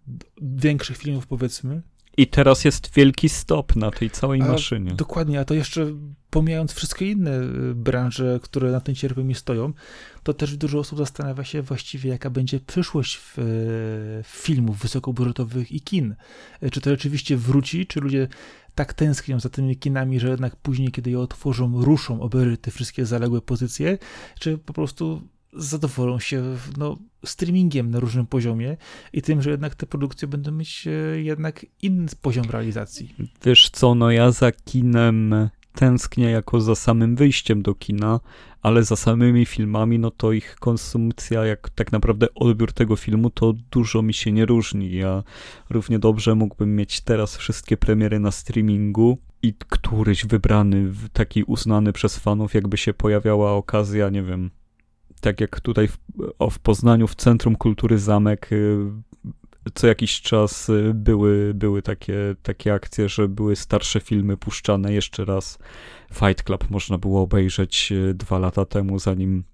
[0.43, 1.83] większych filmów powiedzmy,
[2.18, 4.95] i teraz jest wielki stop na tej całej a, maszynie.
[4.95, 5.87] Dokładnie, a to jeszcze
[6.31, 9.72] pomijając wszystkie inne y, branże, które na tym cierpieniu stoją,
[10.22, 15.81] to też dużo osób zastanawia się właściwie, jaka będzie przyszłość w, y, filmów wysokobudżetowych i
[15.81, 16.14] kin.
[16.62, 18.29] Y, czy to rzeczywiście wróci, czy ludzie
[18.74, 23.07] tak tęsknią za tymi kinami, że jednak później, kiedy je otworzą, ruszą obery te wszystkie
[23.07, 23.99] zaległe pozycje,
[24.39, 25.22] czy po prostu
[25.53, 26.43] zadowolą się
[26.76, 28.76] no, streamingiem na różnym poziomie
[29.12, 33.14] i tym, że jednak te produkcje będą mieć jednak inny poziom realizacji.
[33.45, 35.49] Wiesz co, no ja za kinem
[35.79, 38.20] tęsknię jako za samym wyjściem do kina,
[38.62, 43.55] ale za samymi filmami, no to ich konsumpcja, jak tak naprawdę odbiór tego filmu, to
[43.70, 44.97] dużo mi się nie różni.
[44.97, 45.22] Ja
[45.70, 52.18] równie dobrze mógłbym mieć teraz wszystkie premiery na streamingu, i któryś wybrany, taki uznany przez
[52.18, 54.51] fanów, jakby się pojawiała okazja, nie wiem,
[55.20, 55.99] tak jak tutaj w,
[56.39, 58.91] o, w Poznaniu, w Centrum Kultury Zamek, y,
[59.75, 65.25] co jakiś czas y, były, były takie, takie akcje, że były starsze filmy puszczane jeszcze
[65.25, 65.59] raz.
[66.14, 69.45] Fight Club można było obejrzeć y, dwa lata temu, zanim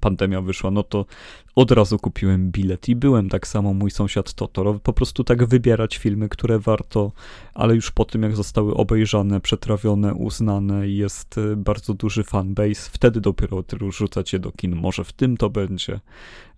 [0.00, 1.06] pandemia wyszła, no to
[1.54, 4.74] od razu kupiłem bilet i byłem tak samo mój sąsiad Totoro.
[4.74, 7.12] Po prostu tak wybierać filmy, które warto,
[7.54, 12.90] ale już po tym jak zostały obejrzane, przetrawione, uznane i jest y, bardzo duży fanbase,
[12.92, 14.76] wtedy dopiero rzucać je do kin.
[14.76, 16.00] Może w tym to będzie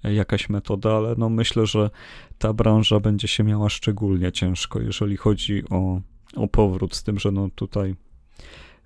[0.05, 1.91] jakaś metoda, ale no myślę, że
[2.39, 6.01] ta branża będzie się miała szczególnie ciężko, jeżeli chodzi o,
[6.37, 7.95] o powrót, z tym, że no tutaj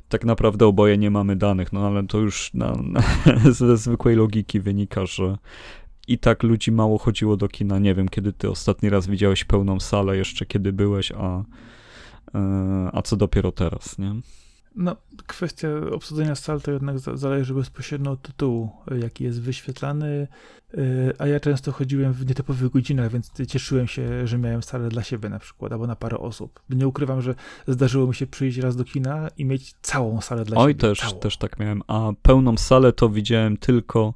[0.09, 3.03] tak naprawdę oboje nie mamy danych, no ale to już na, na,
[3.53, 5.39] ze zwykłej logiki wynika, że
[6.09, 7.79] i tak ludzi mało chodziło do kina.
[7.79, 11.45] Nie wiem, kiedy ty ostatni raz widziałeś pełną salę, jeszcze kiedy byłeś, a,
[12.35, 14.15] e, a co dopiero teraz, nie?
[14.79, 18.71] No, kwestia obsadzenia sal to jednak zależy bezpośrednio od tytułu,
[19.03, 20.29] jaki jest wyświetlany,
[20.75, 20.79] e,
[21.19, 25.29] a ja często chodziłem w nietypowych godzinach, więc cieszyłem się, że miałem salę dla siebie
[25.29, 26.61] na przykład, albo na parę osób.
[26.71, 27.35] Nie ukrywam, że
[27.69, 30.89] zdarzyło mi się przyjść raz do kina i mieć całą salę dla Oj, siebie.
[30.89, 34.15] Oj, też, też tak miałem, a pełną salę to widziałem tylko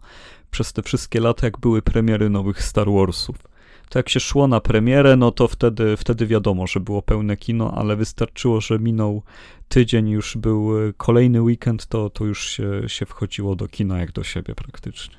[0.51, 3.52] przez te wszystkie lata, jak były premiery nowych Star Warsów
[3.93, 7.73] to jak się szło na premierę, no to wtedy, wtedy wiadomo, że było pełne kino,
[7.75, 9.23] ale wystarczyło, że minął
[9.69, 14.13] tydzień, już był e, kolejny weekend, to, to już się, się wchodziło do kina jak
[14.13, 15.15] do siebie praktycznie.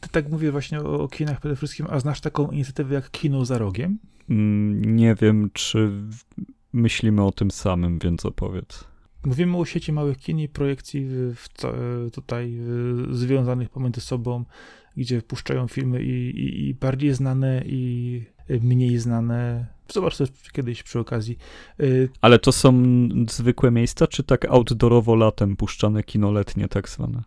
[0.00, 3.44] Ty tak mówię właśnie o, o kinach przede wszystkim, a znasz taką inicjatywę jak Kino
[3.44, 3.98] za rogiem?
[4.30, 5.90] Mm, nie wiem, czy
[6.72, 8.84] myślimy o tym samym, więc opowiedz.
[9.24, 11.48] Mówimy o sieci małych kin i projekcji w,
[12.12, 12.58] tutaj
[13.10, 14.44] związanych pomiędzy sobą,
[14.96, 19.66] gdzie puszczają filmy i, i, i bardziej znane i mniej znane.
[19.92, 21.38] Zobacz to kiedyś przy okazji.
[21.80, 22.82] Y, Ale to są
[23.28, 27.22] zwykłe miejsca, czy tak outdoorowo latem puszczane kinoletnie tak zwane?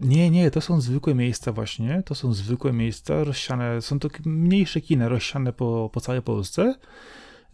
[0.00, 4.80] Nie, nie, to są zwykłe miejsca właśnie, to są zwykłe miejsca rozsiane, są to mniejsze
[4.80, 6.74] kina rozsiane po, po całej Polsce,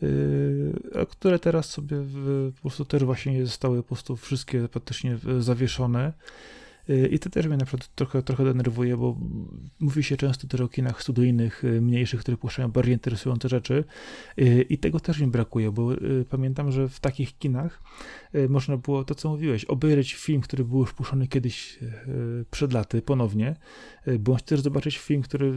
[0.03, 6.13] yy, które teraz sobie w, po prostu też właśnie zostały po prostu wszystkie praktycznie zawieszone.
[6.93, 9.17] Y, I to też mnie na przykład trochę, trochę denerwuje, bo
[9.81, 13.85] mówi się często też o kinach studyjnych, y, mniejszych, które puszczają bardziej interesujące rzeczy.
[14.39, 15.89] Y, i tego też mi brakuje, bo
[16.31, 17.83] pamiętam, że w takich kinach
[18.49, 21.79] można było to, co mówiłeś, obejrzeć film, który był już puszczony kiedyś
[22.51, 23.57] przed laty ponownie,
[24.19, 25.53] bądź też zobaczyć film, który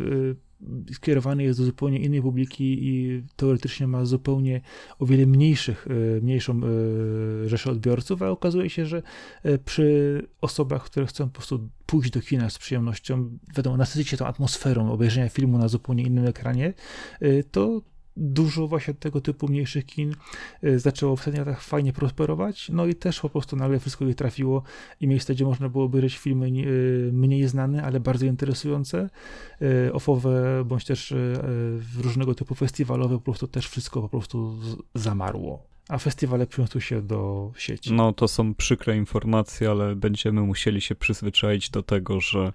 [0.92, 4.62] skierowany jest do zupełnie innej publiki i teoretycznie ma zupełnie
[5.00, 9.02] o wiele mniejszych, e, mniejszą e, rzeszę odbiorców, a okazuje się, że
[9.44, 14.18] e, przy osobach, które chcą po prostu pójść do kina z przyjemnością, wiadomo, nasycić się
[14.18, 16.74] tą atmosferą obejrzenia filmu na zupełnie innym ekranie,
[17.52, 17.82] to
[18.18, 20.16] dużo właśnie tego typu mniejszych kin
[20.64, 24.64] y, zaczęło w latach fajnie prosperować, no i też po prostu nagle wszystko je trafiło
[25.02, 29.10] i miejsce, gdzie można było obejrzeć filmy y, mniej znane, ale bardzo interesujące,
[29.62, 31.14] y, ofowe, bądź też
[31.98, 34.56] różnego typu festiwalowe, po prostu też wszystko po prostu
[34.96, 35.64] zamarło.
[35.90, 37.94] A festiwale przyniosły się do sieci.
[37.94, 42.54] No to są przykre informacje, ale będziemy musieli się przyzwyczaić do tego, że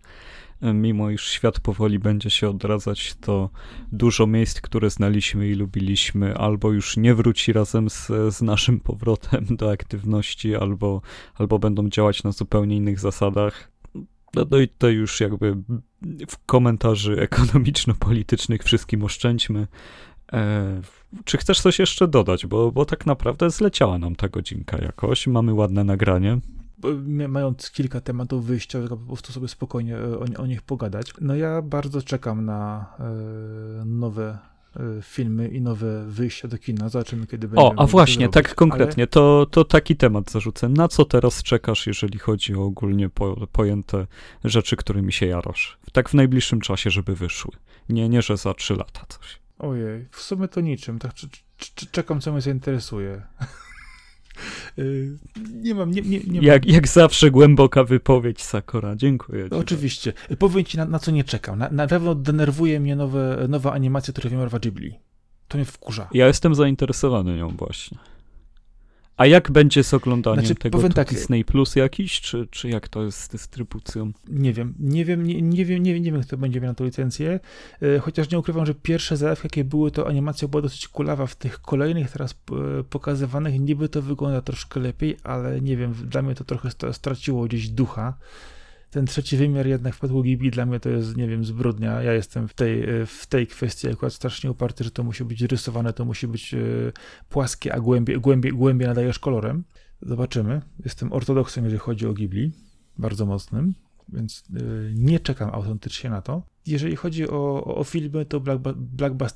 [0.63, 3.51] mimo iż świat powoli będzie się odradzać, to
[3.93, 9.47] dużo miejsc, które znaliśmy i lubiliśmy, albo już nie wróci razem z, z naszym powrotem
[9.51, 11.03] do aktywności, albo,
[11.35, 13.71] albo będą działać na zupełnie innych zasadach.
[14.35, 15.57] No, no i to już jakby
[16.29, 19.67] w komentarzy ekonomiczno-politycznych wszystkim oszczędźmy.
[20.33, 20.81] E,
[21.25, 22.47] czy chcesz coś jeszcze dodać?
[22.47, 25.27] Bo, bo tak naprawdę zleciała nam ta godzinka jakoś.
[25.27, 26.39] Mamy ładne nagranie
[27.29, 31.13] mając kilka tematów wyjściowych, po prostu sobie spokojnie e, o, o nich pogadać.
[31.21, 34.39] No ja bardzo czekam na e, nowe
[34.77, 36.89] e, filmy i nowe wyjścia do kina.
[36.89, 37.63] Zobaczymy, kiedy będzie.
[37.63, 39.09] O, a właśnie, tak konkretnie, ale...
[39.09, 40.69] to, to taki temat zarzucę.
[40.69, 44.07] Na co teraz czekasz, jeżeli chodzi o ogólnie po, pojęte
[44.45, 45.79] rzeczy, którymi się jarasz?
[45.93, 47.53] Tak w najbliższym czasie, żeby wyszły.
[47.89, 49.41] Nie, nie, że za trzy lata coś.
[49.59, 50.99] Ojej, w sumie to niczym.
[50.99, 51.13] Tak
[51.93, 53.23] czekam, co mnie zainteresuje.
[54.79, 55.19] Y,
[55.53, 59.49] nie mam, nie, nie, nie jak, jak zawsze głęboka wypowiedź Sakora, dziękuję.
[59.49, 60.13] Ci Oczywiście.
[60.39, 61.59] Powiem ci, na, na, co nie czekam.
[61.59, 64.95] Na, na pewno denerwuje mnie nowe, nowa animacja, która wiem Ghibli.
[65.49, 66.09] To mnie wkurza.
[66.15, 67.99] Ja jestem zainteresowany nią właśnie.
[69.21, 73.03] A jak będzie z oglądaniem znaczy, tego tak, Disney Plus jakiś, czy, czy jak to
[73.03, 74.13] jest z dystrybucją?
[74.29, 76.85] Nie wiem, nie wiem, nie, nie wiem, nie, nie wiem, kto będzie miał na to
[76.85, 77.41] licencję,
[77.83, 81.27] e, chociaż nie ukrywam, że pierwsze zajawki, jakie były, to animacja była dosyć kulawa.
[81.27, 86.23] W tych kolejnych teraz e, pokazywanych niby to wygląda troszkę lepiej, ale nie wiem, dla
[86.23, 88.15] mnie to trochę straciło gdzieś ducha
[88.91, 92.03] ten trzeci wymiar jednak w przypadku Ghibli dla mnie to jest, nie wiem, zbrodnia.
[92.03, 95.93] Ja jestem w tej, w tej kwestii akurat strasznie uparty, że to musi być rysowane,
[95.93, 96.59] to musi być e,
[97.29, 99.65] płaskie, a głębie, głębie, głębie nadajesz kolorem.
[100.03, 100.63] Zobaczymy.
[100.85, 102.53] Jestem ortodoksem, jeżeli chodzi o Ghibli,
[102.99, 103.75] bardzo mocnym,
[104.13, 106.43] więc y, nie czekam autentycznie na to.
[106.67, 108.41] Jeżeli chodzi o, o filmy, to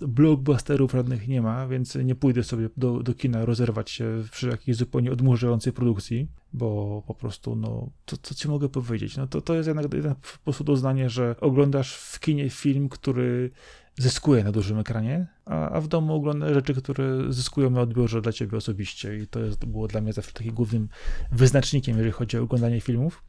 [0.01, 4.77] blockbusterów żadnych nie ma, więc nie pójdę sobie do, do kina rozerwać się przy jakiejś
[4.77, 9.17] zupełnie odmurzającej produkcji, bo po prostu, no, to, co ci mogę powiedzieć?
[9.17, 13.51] No to, to jest jednak, jednak po prostu doznanie, że oglądasz w kinie film, który
[13.99, 18.33] zyskuje na dużym ekranie, a, a w domu oglądasz rzeczy, które zyskują na odbiorze dla
[18.33, 20.89] ciebie osobiście i to jest, było dla mnie zawsze takim głównym
[21.33, 23.23] wyznacznikiem, jeżeli chodzi o oglądanie filmów.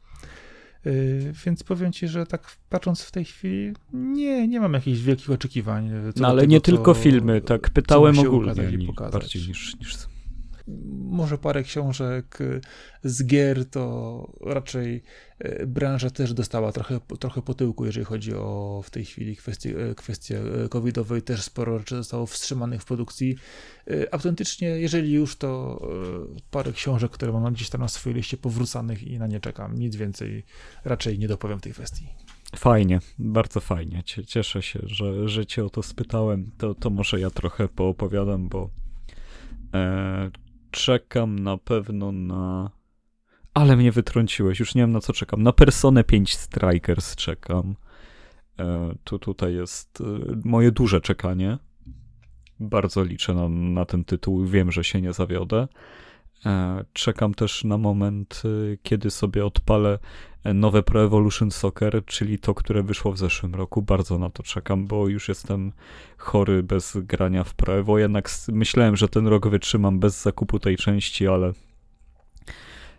[0.86, 5.30] Yy, więc powiem ci, że tak patrząc w tej chwili, nie, nie mam jakichś wielkich
[5.30, 5.90] oczekiwań.
[6.16, 8.78] No ale tego, nie tylko filmy, tak pytałem ogólnie,
[9.12, 9.96] bardziej niż, niż
[11.10, 12.38] może parę książek
[13.04, 15.02] z gier, to raczej
[15.38, 19.90] e, branża też dostała trochę, trochę po tyłku, jeżeli chodzi o w tej chwili kwestie,
[19.90, 20.40] e, kwestie
[20.70, 23.36] covidowej, też sporo rzeczy zostało wstrzymanych w produkcji.
[24.12, 25.80] Autentycznie, jeżeli już, to
[26.50, 29.78] parę książek, które mam gdzieś tam na swojej liście powrócanych i na nie czekam.
[29.78, 30.44] Nic więcej
[30.84, 32.08] raczej nie dopowiem w tej kwestii.
[32.56, 34.02] Fajnie, bardzo fajnie.
[34.26, 36.50] Cieszę się, że, że cię o to spytałem.
[36.58, 38.70] To, to może ja trochę poopowiadam, bo
[39.74, 40.30] e,
[40.76, 42.70] czekam na pewno na.
[43.54, 45.42] Ale mnie wytrąciłeś, już nie wiem na co czekam.
[45.42, 47.76] Na Personę 5 Strikers czekam.
[48.58, 50.04] E, tu tutaj jest e,
[50.44, 51.58] moje duże czekanie.
[52.60, 55.68] Bardzo liczę na, na ten tytuł, wiem, że się nie zawiodę.
[56.46, 59.98] E, czekam też na moment, e, kiedy sobie odpalę
[60.44, 63.82] e, nowe Pro Evolution Soccer, czyli to, które wyszło w zeszłym roku.
[63.82, 65.72] Bardzo na to czekam, bo już jestem
[66.16, 67.98] chory bez grania w Pro Evo.
[67.98, 71.52] Jednak myślałem, że ten rok wytrzymam bez zakupu tej części, ale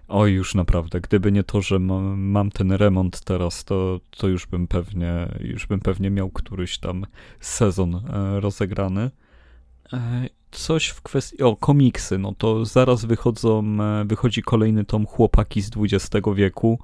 [0.10, 1.02] Oj, już naprawdę.
[1.02, 5.80] Gdyby nie to, że mam, ten remont teraz, to, to już bym pewnie, już bym
[5.80, 7.06] pewnie miał któryś tam
[7.40, 8.02] sezon
[8.40, 9.12] rozegrany
[10.52, 11.44] coś w kwestii.
[11.44, 12.18] O, komiksy.
[12.18, 16.80] No to zaraz wychodzą, e, wychodzi kolejny tom Chłopaki z XX wieku.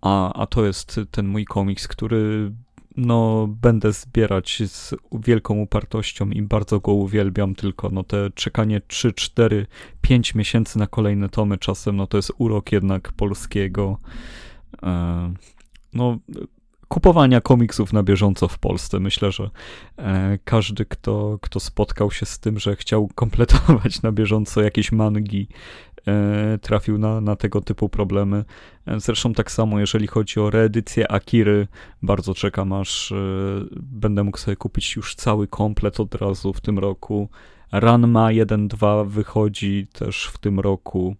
[0.00, 2.52] A, a to jest ten mój komiks, który
[2.96, 9.12] no, będę zbierać z wielką upartością i bardzo go uwielbiam, tylko no te czekanie 3,
[9.12, 9.66] 4,
[10.00, 13.98] 5 miesięcy na kolejne tomy czasem, no to jest urok jednak polskiego.
[14.82, 15.32] E,
[15.92, 16.18] no,
[16.88, 19.00] kupowania komiksów na bieżąco w Polsce.
[19.00, 19.50] Myślę, że
[19.98, 25.48] e, każdy, kto, kto spotkał się z tym, że chciał kompletować na bieżąco jakieś mangi,
[26.08, 28.44] e, trafił na, na tego typu problemy.
[28.86, 31.68] E, zresztą tak samo, jeżeli chodzi o reedycję Akiry,
[32.02, 33.12] bardzo czekam, aż
[33.76, 37.28] będę mógł sobie kupić już cały komplet od razu w tym roku.
[37.72, 41.16] Ranma 1.2 wychodzi też w tym roku.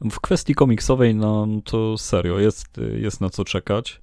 [0.00, 4.00] W kwestii komiksowej, no to serio, jest, jest na co czekać.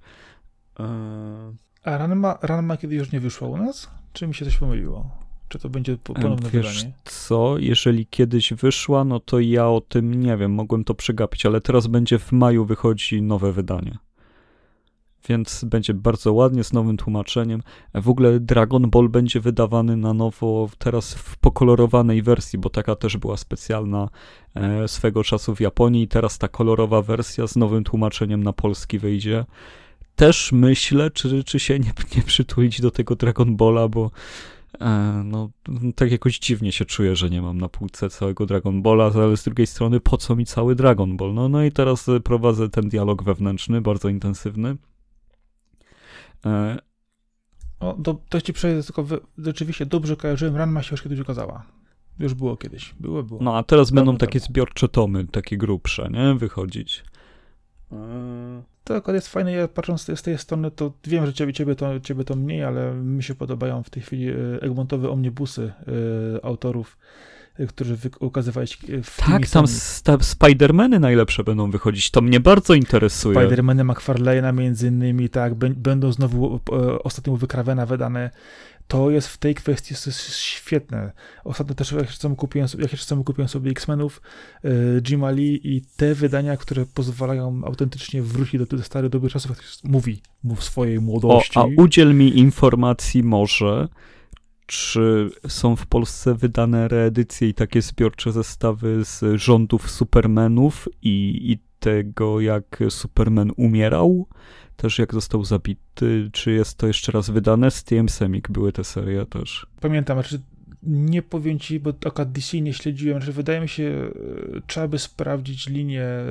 [1.84, 3.92] A Ranma, Ranma kiedy już nie wyszła u nas?
[4.14, 5.10] Czy mi się coś pomyliło?
[5.50, 6.94] Czy to będzie ponowne Wiesz wydanie?
[7.06, 11.62] co, jeżeli kiedyś wyszła, no to ja o tym nie wiem, mogłem to przegapić, ale
[11.62, 13.98] teraz będzie w maju wychodzi nowe wydanie.
[15.30, 17.64] Więc będzie bardzo ładnie, z nowym tłumaczeniem.
[17.94, 23.18] W ogóle Dragon Ball będzie wydawany na nowo teraz w pokolorowanej wersji, bo taka też
[23.18, 24.10] była specjalna
[24.56, 26.04] e, swego czasu w Japonii.
[26.04, 29.46] I teraz ta kolorowa wersja z nowym tłumaczeniem na polski wyjdzie
[30.16, 34.12] też myślę, czy, czy się nie, nie przytulić do tego Dragon Balla, bo
[34.82, 35.50] e, no,
[35.96, 39.44] tak jakoś dziwnie się czuję, że nie mam na półce całego Dragon Balla, ale z
[39.44, 41.34] drugiej strony po co mi cały Dragon Ball?
[41.34, 44.76] No, no i teraz prowadzę ten dialog wewnętrzny, bardzo intensywny.
[46.46, 46.80] E,
[47.80, 51.66] o, to, to ci przejdę, tylko wy, rzeczywiście dobrze kojarzyłem, Ranma się już kiedyś ukazała.
[52.20, 53.44] Już było kiedyś, było, było.
[53.44, 56.36] No a teraz będą takie zbiorcze tomy, takie grubsze, nie?
[56.36, 57.04] Wychodzić.
[57.94, 61.76] E, to akurat jest fajne, ja patrząc z tej strony, to wiem, że ciebie, ciebie,
[61.76, 65.62] to, ciebie to mniej, ale mi się podobają w tej chwili e, Egmontowe omnibusy
[66.38, 66.98] y, autorów,
[67.60, 68.68] y, którzy ukazywali
[69.04, 69.48] w Tak,
[70.04, 73.36] tam Spidermany najlepsze będą wychodzić, to mnie bardzo interesuje.
[73.36, 76.60] Spidermany McFarlane'a między innymi, tak, będą znowu
[77.04, 78.30] ostatnio wykrawena wydane
[78.88, 79.96] to jest w tej kwestii
[80.36, 81.12] świetne.
[81.44, 82.92] Ostatnio też jak jeszcze kupiłem jak
[83.26, 84.22] kupiłem sobie X-Menów,
[84.64, 89.60] yy, Jima i te wydania, które pozwalają autentycznie wrócić do tych starych dobrych czasów, jak
[89.84, 91.60] mówi, mów swojej młodości.
[91.60, 93.88] O, a udziel mi informacji może,
[94.66, 101.60] czy są w Polsce wydane reedycje i takie zbiorcze zestawy z rządów Supermanów i, i
[101.84, 104.28] tego, jak Superman umierał?
[104.78, 107.72] też jak został zabity, czy jest to jeszcze raz wydane?
[107.72, 109.68] Z TM Semik były te serie też.
[109.82, 110.40] Pamiętam, znaczy
[110.84, 115.00] nie powiem ci, bo akurat DC nie śledziłem, że wydaje mi się, e, trzeba by
[115.00, 116.26] sprawdzić linię e,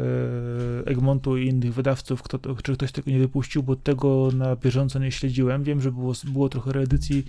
[0.84, 5.12] Egmontu i innych wydawców, kto, czy ktoś tego nie wypuścił, bo tego na bieżąco nie
[5.12, 5.64] śledziłem.
[5.64, 7.24] Wiem, że było, było trochę reedycji,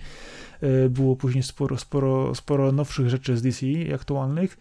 [0.60, 4.58] e, było później sporo, sporo, sporo nowszych rzeczy z DC aktualnych,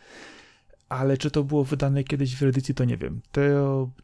[0.90, 3.22] ale czy to było wydane kiedyś w edycji, to nie wiem.
[3.32, 3.42] To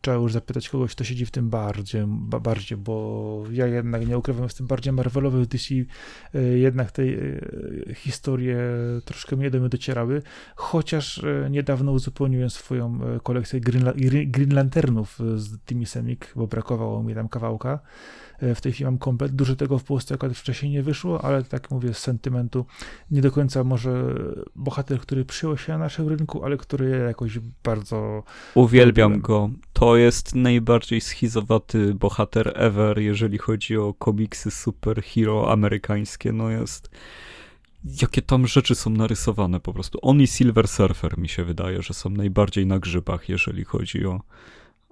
[0.01, 2.03] trzeba już zapytać kogoś, kto siedzi w tym bardziej,
[2.41, 5.75] bardziej bo ja jednak nie ukrywam, tym bardziej Marvelowy DC,
[6.33, 8.57] e, jednak te e, historie
[9.05, 10.21] troszkę mnie do mnie docierały,
[10.55, 13.85] chociaż e, niedawno uzupełniłem swoją kolekcję Green,
[14.31, 17.79] Green Lanternów z tymi Semik, bo brakowało mi tam kawałka.
[18.41, 19.31] E, w tej chwili mam komplet.
[19.31, 22.65] Dużo tego w Polsce akurat wcześniej nie wyszło, ale tak mówię, z sentymentu
[23.11, 24.15] nie do końca może
[24.55, 28.23] bohater, który przyjął się na naszym rynku, ale który jakoś bardzo...
[28.55, 29.49] Uwielbiam go.
[29.73, 36.31] To jest najbardziej schizowaty bohater ever, jeżeli chodzi o komiksy superhero amerykańskie.
[36.31, 36.89] No jest
[38.01, 39.99] jakie tam rzeczy są narysowane po prostu.
[40.01, 44.21] On i Silver Surfer mi się wydaje, że są najbardziej na grzybach, jeżeli chodzi o,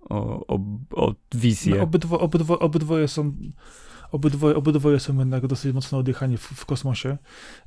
[0.01, 0.59] o, o,
[0.91, 1.75] o wizję.
[1.75, 3.33] No, obydwo, obydwo, obydwoje są
[4.11, 7.17] obydwoje, obydwoje są jednak dosyć mocno odjechani w, w kosmosie,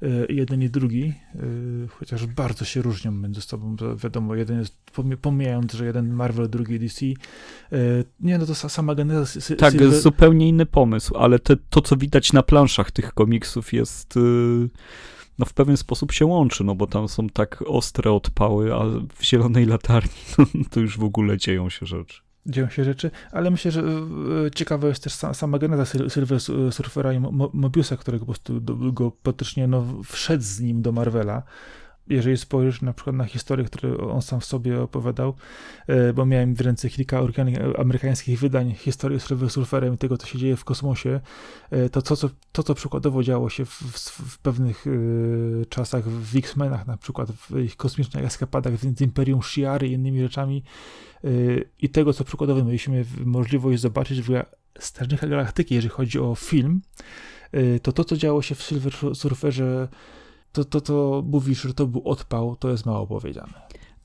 [0.01, 4.77] yy, jeden i drugi, yy, chociaż bardzo się różnią między sobą, wiadomo, jeden jest,
[5.23, 7.17] pomijając, że jeden Marvel, drugi DC, yy,
[8.21, 9.41] nie, no to sama geneza...
[9.59, 10.01] tak, Silver...
[10.01, 14.19] zupełnie inny pomysł, ale te, to, co widać na planszach tych komiksów jest...
[15.39, 19.25] No w pewien sposób się łączy, no bo tam są tak ostre odpały, a w
[19.25, 22.21] zielonej latarni no, to już w ogóle dzieją się rzeczy.
[22.47, 27.21] Dzieją się rzeczy, ale myślę, że e, ciekawa jest też sama geneza Silver Surfera i
[27.53, 28.61] Mobiusa, którego po prostu
[28.93, 31.43] go praktycznie no, wszedł z nim do Marvela,
[32.11, 35.35] jeżeli spojrzysz na przykład na historię, którą on sam w sobie opowiadał,
[35.87, 37.23] e, bo miałem w ręce kilka
[37.79, 41.21] amerykańskich wydań historii z Surferem i tego, co się dzieje w kosmosie,
[41.71, 46.37] e, to co, co, to, co przykładowo działo się w, w, pewnych y, czasach w
[46.37, 50.63] X-Menach, na przykład w ich kosmicznych eskapadach z Imperium Shiary i innymi rzeczami
[51.79, 54.43] i tego, co przykładowo mieliśmy możliwość zobaczyć w
[54.79, 56.81] Strażnikach Galaktyki, jeżeli chodzi o film,
[57.83, 59.89] to to, co działo się w Silver Surferze
[60.53, 63.53] to, to, to mówisz, że to był odpał, to jest mało powiedziane.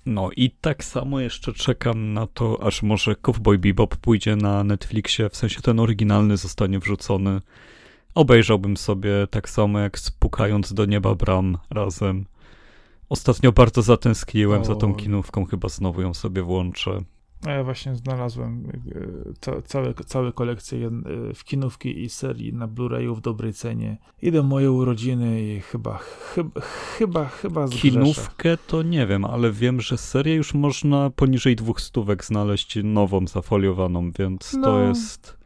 [0.05, 5.29] No i tak samo jeszcze czekam na to, aż może Cowboy Bebop pójdzie na Netflixie,
[5.29, 7.41] w sensie ten oryginalny zostanie wrzucony.
[8.15, 12.25] Obejrzałbym sobie tak samo jak spukając do nieba bram razem.
[13.09, 14.65] Ostatnio bardzo zatęskniłem o...
[14.65, 17.01] za tą kinówką, chyba znowu ją sobie włączę.
[17.45, 18.71] Ja właśnie znalazłem
[19.45, 20.91] e, całe, całe kolekcje e,
[21.33, 23.97] w kinówki i serii na Blu-rayu w dobrej cenie.
[24.21, 25.97] Idą moje urodziny i chyba,
[26.33, 27.89] chyba, chyba, chyba zgrzeszę.
[27.89, 33.27] Kinówkę to nie wiem, ale wiem, że serię już można poniżej dwóch stówek znaleźć nową,
[33.27, 35.37] zafoliowaną, więc no, to jest...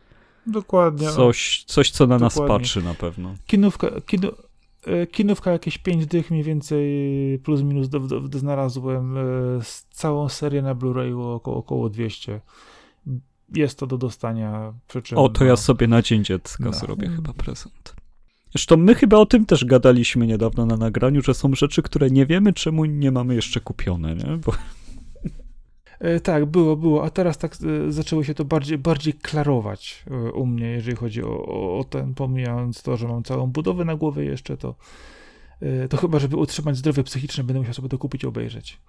[0.47, 1.09] Dokładnie.
[1.09, 2.41] Coś, coś co na dokładnie.
[2.41, 3.35] nas patrzy na pewno.
[3.47, 4.31] Kinówka, kino,
[5.11, 6.89] kinówka jakieś 5 dych mniej więcej
[7.43, 9.21] plus minus do, do, do znalazłem e,
[9.91, 12.41] całą serię na Blu-rayu około, około 200
[13.55, 14.73] jest to do dostania
[15.03, 16.73] czym, o to no, ja sobie na dzień dziecka no.
[16.73, 17.95] zrobię chyba prezent
[18.51, 22.25] Zresztą my chyba o tym też gadaliśmy niedawno na nagraniu, że są rzeczy, które nie
[22.25, 24.37] wiemy, czemu nie mamy jeszcze kupione, nie?
[24.45, 24.78] Bo E,
[26.23, 30.45] tak, było, było, a teraz tak e, zaczęło się to bardziej, bardziej klarować e, u
[30.45, 31.45] mnie, jeżeli chodzi o,
[31.79, 34.75] o, ten, pomijając to, że mam całą budowę na głowie jeszcze, to,
[35.89, 38.79] to chyba, żeby utrzymać zdrowie psychiczne, będę musiał sobie to kupić i obejrzeć.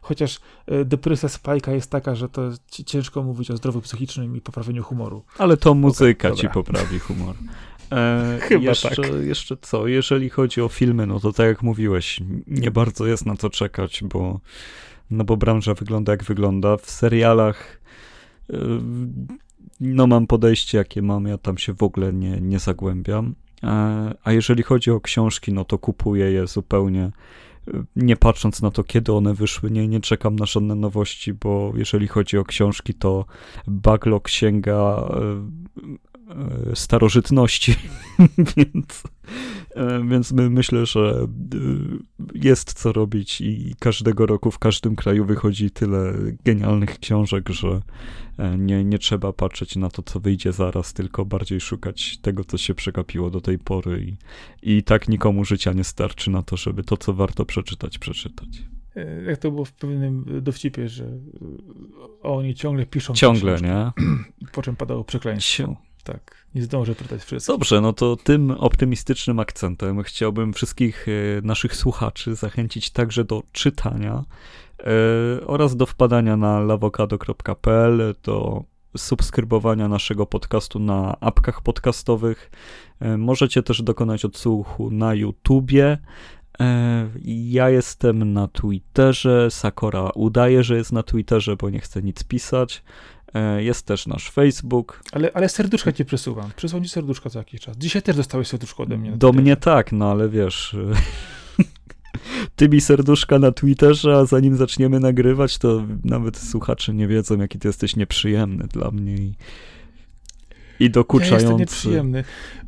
[0.00, 0.40] Chociaż
[0.84, 2.50] depresja Spajka jest taka, że to
[2.86, 5.22] ciężko mówić o zdrowiu psychicznym i poprawieniu humoru.
[5.38, 7.34] Ale to muzyka okay, ci poprawi humor.
[7.92, 9.06] E, Chyba jeszcze, tak.
[9.22, 13.36] Jeszcze co, jeżeli chodzi o filmy, no to tak jak mówiłeś, nie bardzo jest na
[13.36, 14.40] co czekać, bo
[15.10, 16.76] no bo branża wygląda jak wygląda.
[16.76, 17.80] W serialach
[18.50, 18.56] y,
[19.80, 23.34] no mam podejście jakie mam, ja tam się w ogóle nie, nie zagłębiam.
[23.62, 27.10] E, a jeżeli chodzi o książki, no to kupuję je zupełnie
[27.68, 31.72] y, nie patrząc na to, kiedy one wyszły, nie, nie czekam na żadne nowości, bo
[31.76, 33.24] jeżeli chodzi o książki, to
[33.66, 35.08] backlog sięga
[36.72, 37.74] y, starożytności,
[38.56, 39.02] więc
[40.08, 41.28] więc my, myślę, że e,
[42.34, 46.14] jest co robić i każdego roku w każdym kraju wychodzi tyle
[46.44, 47.80] genialnych książek, że
[48.38, 52.58] e, nie, nie trzeba patrzeć na to, co wyjdzie zaraz, tylko bardziej szukać tego, co
[52.58, 54.16] się przegapiło do tej pory
[54.62, 58.48] i, i tak nikomu życia nie starczy na to, żeby to, co warto przeczytać, przeczytać.
[59.26, 61.18] Jak to było w pewnym dowcipie, że
[62.22, 63.14] oni ciągle piszą.
[63.14, 63.90] Ciągle, nie?
[64.52, 65.76] Po czym padało przekleństwo.
[66.12, 67.52] Tak, nie zdążę przeczytać wszystko.
[67.52, 71.12] Dobrze, no to tym optymistycznym akcentem chciałbym wszystkich e,
[71.42, 74.24] naszych słuchaczy zachęcić także do czytania
[74.78, 78.64] e, oraz do wpadania na lawokado.pl, do
[78.96, 82.50] subskrybowania naszego podcastu na apkach podcastowych.
[83.00, 85.98] E, możecie też dokonać odsłuchu na YouTubie.
[87.24, 89.50] Ja jestem na Twitterze.
[89.50, 92.82] Sakora udaje, że jest na Twitterze, bo nie chce nic pisać.
[93.34, 95.02] E, jest też nasz Facebook.
[95.12, 96.50] Ale, ale serduszka ci przesuwam.
[96.56, 97.76] Przysłał ci serduszka co jakiś czas.
[97.78, 99.12] Dzisiaj też dostałeś serduszko ode mnie.
[99.12, 100.76] Do mnie tak, no ale wiesz...
[102.56, 107.58] ty mi serduszka na Twitterze, a zanim zaczniemy nagrywać, to nawet słuchacze nie wiedzą, jaki
[107.58, 109.34] ty jesteś nieprzyjemny dla mnie i,
[110.80, 111.34] i dokuczający.
[111.34, 112.24] Ja jestem nieprzyjemny.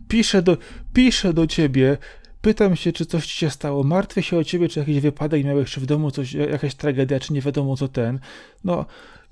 [0.09, 0.57] Piszę do,
[0.93, 1.99] piszę do ciebie,
[2.41, 5.71] pytam się, czy coś ci się stało, martwię się o ciebie, czy jakiś wypadek miałeś,
[5.71, 8.19] czy w domu coś, jakaś tragedia, czy nie wiadomo co ten.
[8.65, 8.87] No,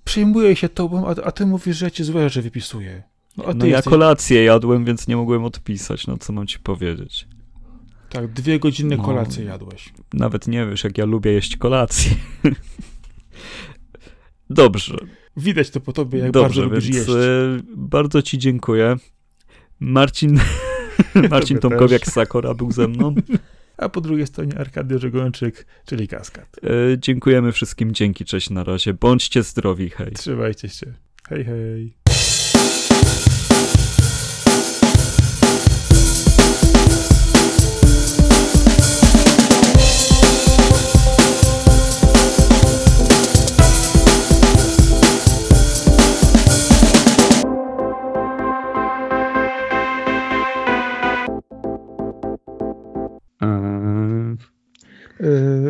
[0.04, 3.02] przejmuję się tobą, a, a ty mówisz, że ja ci złe rzeczy wypisuję.
[3.36, 3.90] No, no ja jesteś...
[3.90, 7.28] kolację jadłem, więc nie mogłem odpisać, no co mam ci powiedzieć.
[8.10, 9.92] Tak, dwie godziny no, kolację jadłeś.
[10.12, 12.10] Nawet nie wiesz, jak ja lubię jeść kolację.
[14.50, 14.98] Dobrze.
[15.36, 17.08] Widać to po tobie, jak Dobrze, bardzo lubisz jeść.
[17.08, 18.96] E, bardzo ci dziękuję.
[19.80, 20.40] Marcin,
[21.30, 23.14] Marcin Tomkowiak z Sakora był ze mną.
[23.80, 26.56] A po drugiej stronie Arkadio Żegończyk, czyli Kaskad.
[26.64, 28.94] E, dziękujemy wszystkim, dzięki, cześć na razie.
[28.94, 30.12] Bądźcie zdrowi, hej.
[30.12, 30.92] Trzymajcie się.
[31.28, 31.99] Hej, hej.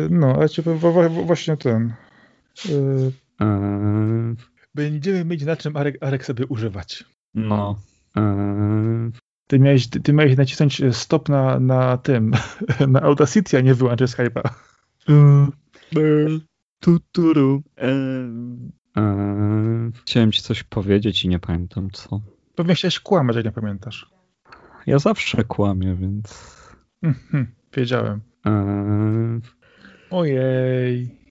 [0.09, 0.61] No, a ci
[1.25, 1.93] właśnie ten.
[2.69, 3.11] Yy,
[4.75, 7.03] będziemy mieć na czym Arek, Arek sobie używać.
[7.33, 7.79] No.
[9.47, 12.31] Ty miałeś, ty, ty miałeś nacisnąć stop na, na tym,
[12.87, 14.49] na Audacity, a nie wyłączyć Skype'a.
[16.79, 17.63] Tuturu.
[20.01, 22.21] Chciałem ci coś powiedzieć i nie pamiętam co.
[22.55, 24.11] Pewnie chciałeś kłamać, jak nie pamiętasz.
[24.85, 26.57] Ja zawsze kłamię, więc...
[27.03, 27.47] Mhm,
[27.77, 28.21] wiedziałem.
[30.09, 31.21] Ojej.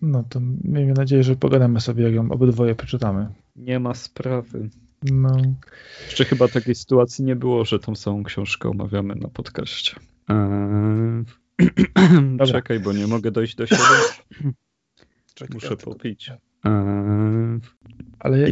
[0.00, 3.28] No to miejmy nadzieję, że pogadamy sobie, jak ją obydwoje przeczytamy.
[3.56, 4.70] Nie ma sprawy.
[5.02, 5.36] No.
[6.04, 9.96] Jeszcze chyba takiej sytuacji nie było, że tą samą książkę omawiamy na podcaście.
[10.28, 11.24] Eee,
[12.46, 13.82] czekaj, bo nie mogę dojść do siebie.
[15.34, 16.30] Czekaj, Muszę popić.
[16.64, 17.60] Eee,
[18.18, 18.46] ale,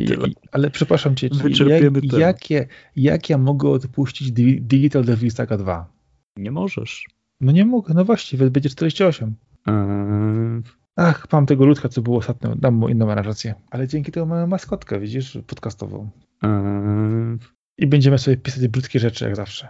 [0.53, 1.29] ale przepraszam cię,
[1.67, 2.67] jak, jakie,
[2.97, 6.00] jak ja mogę odpuścić Digital Devil Saga 2?
[6.37, 7.07] Nie możesz.
[7.41, 9.35] No nie mogę, no właściwie, będzie 48.
[9.67, 10.63] Eee...
[10.97, 13.55] Ach, mam tego ludka, co było ostatnio, dam mu inną narrację.
[13.71, 16.11] Ale dzięki temu mamy maskotkę, widzisz, podcastową.
[16.43, 17.39] Eee...
[17.79, 19.69] I będziemy sobie pisać brzydkie rzeczy, jak zawsze.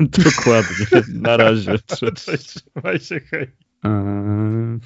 [0.24, 1.78] Dokładnie, na razie.
[2.14, 3.46] Cześć, trzymaj się, hej.
[3.84, 4.78] Eee...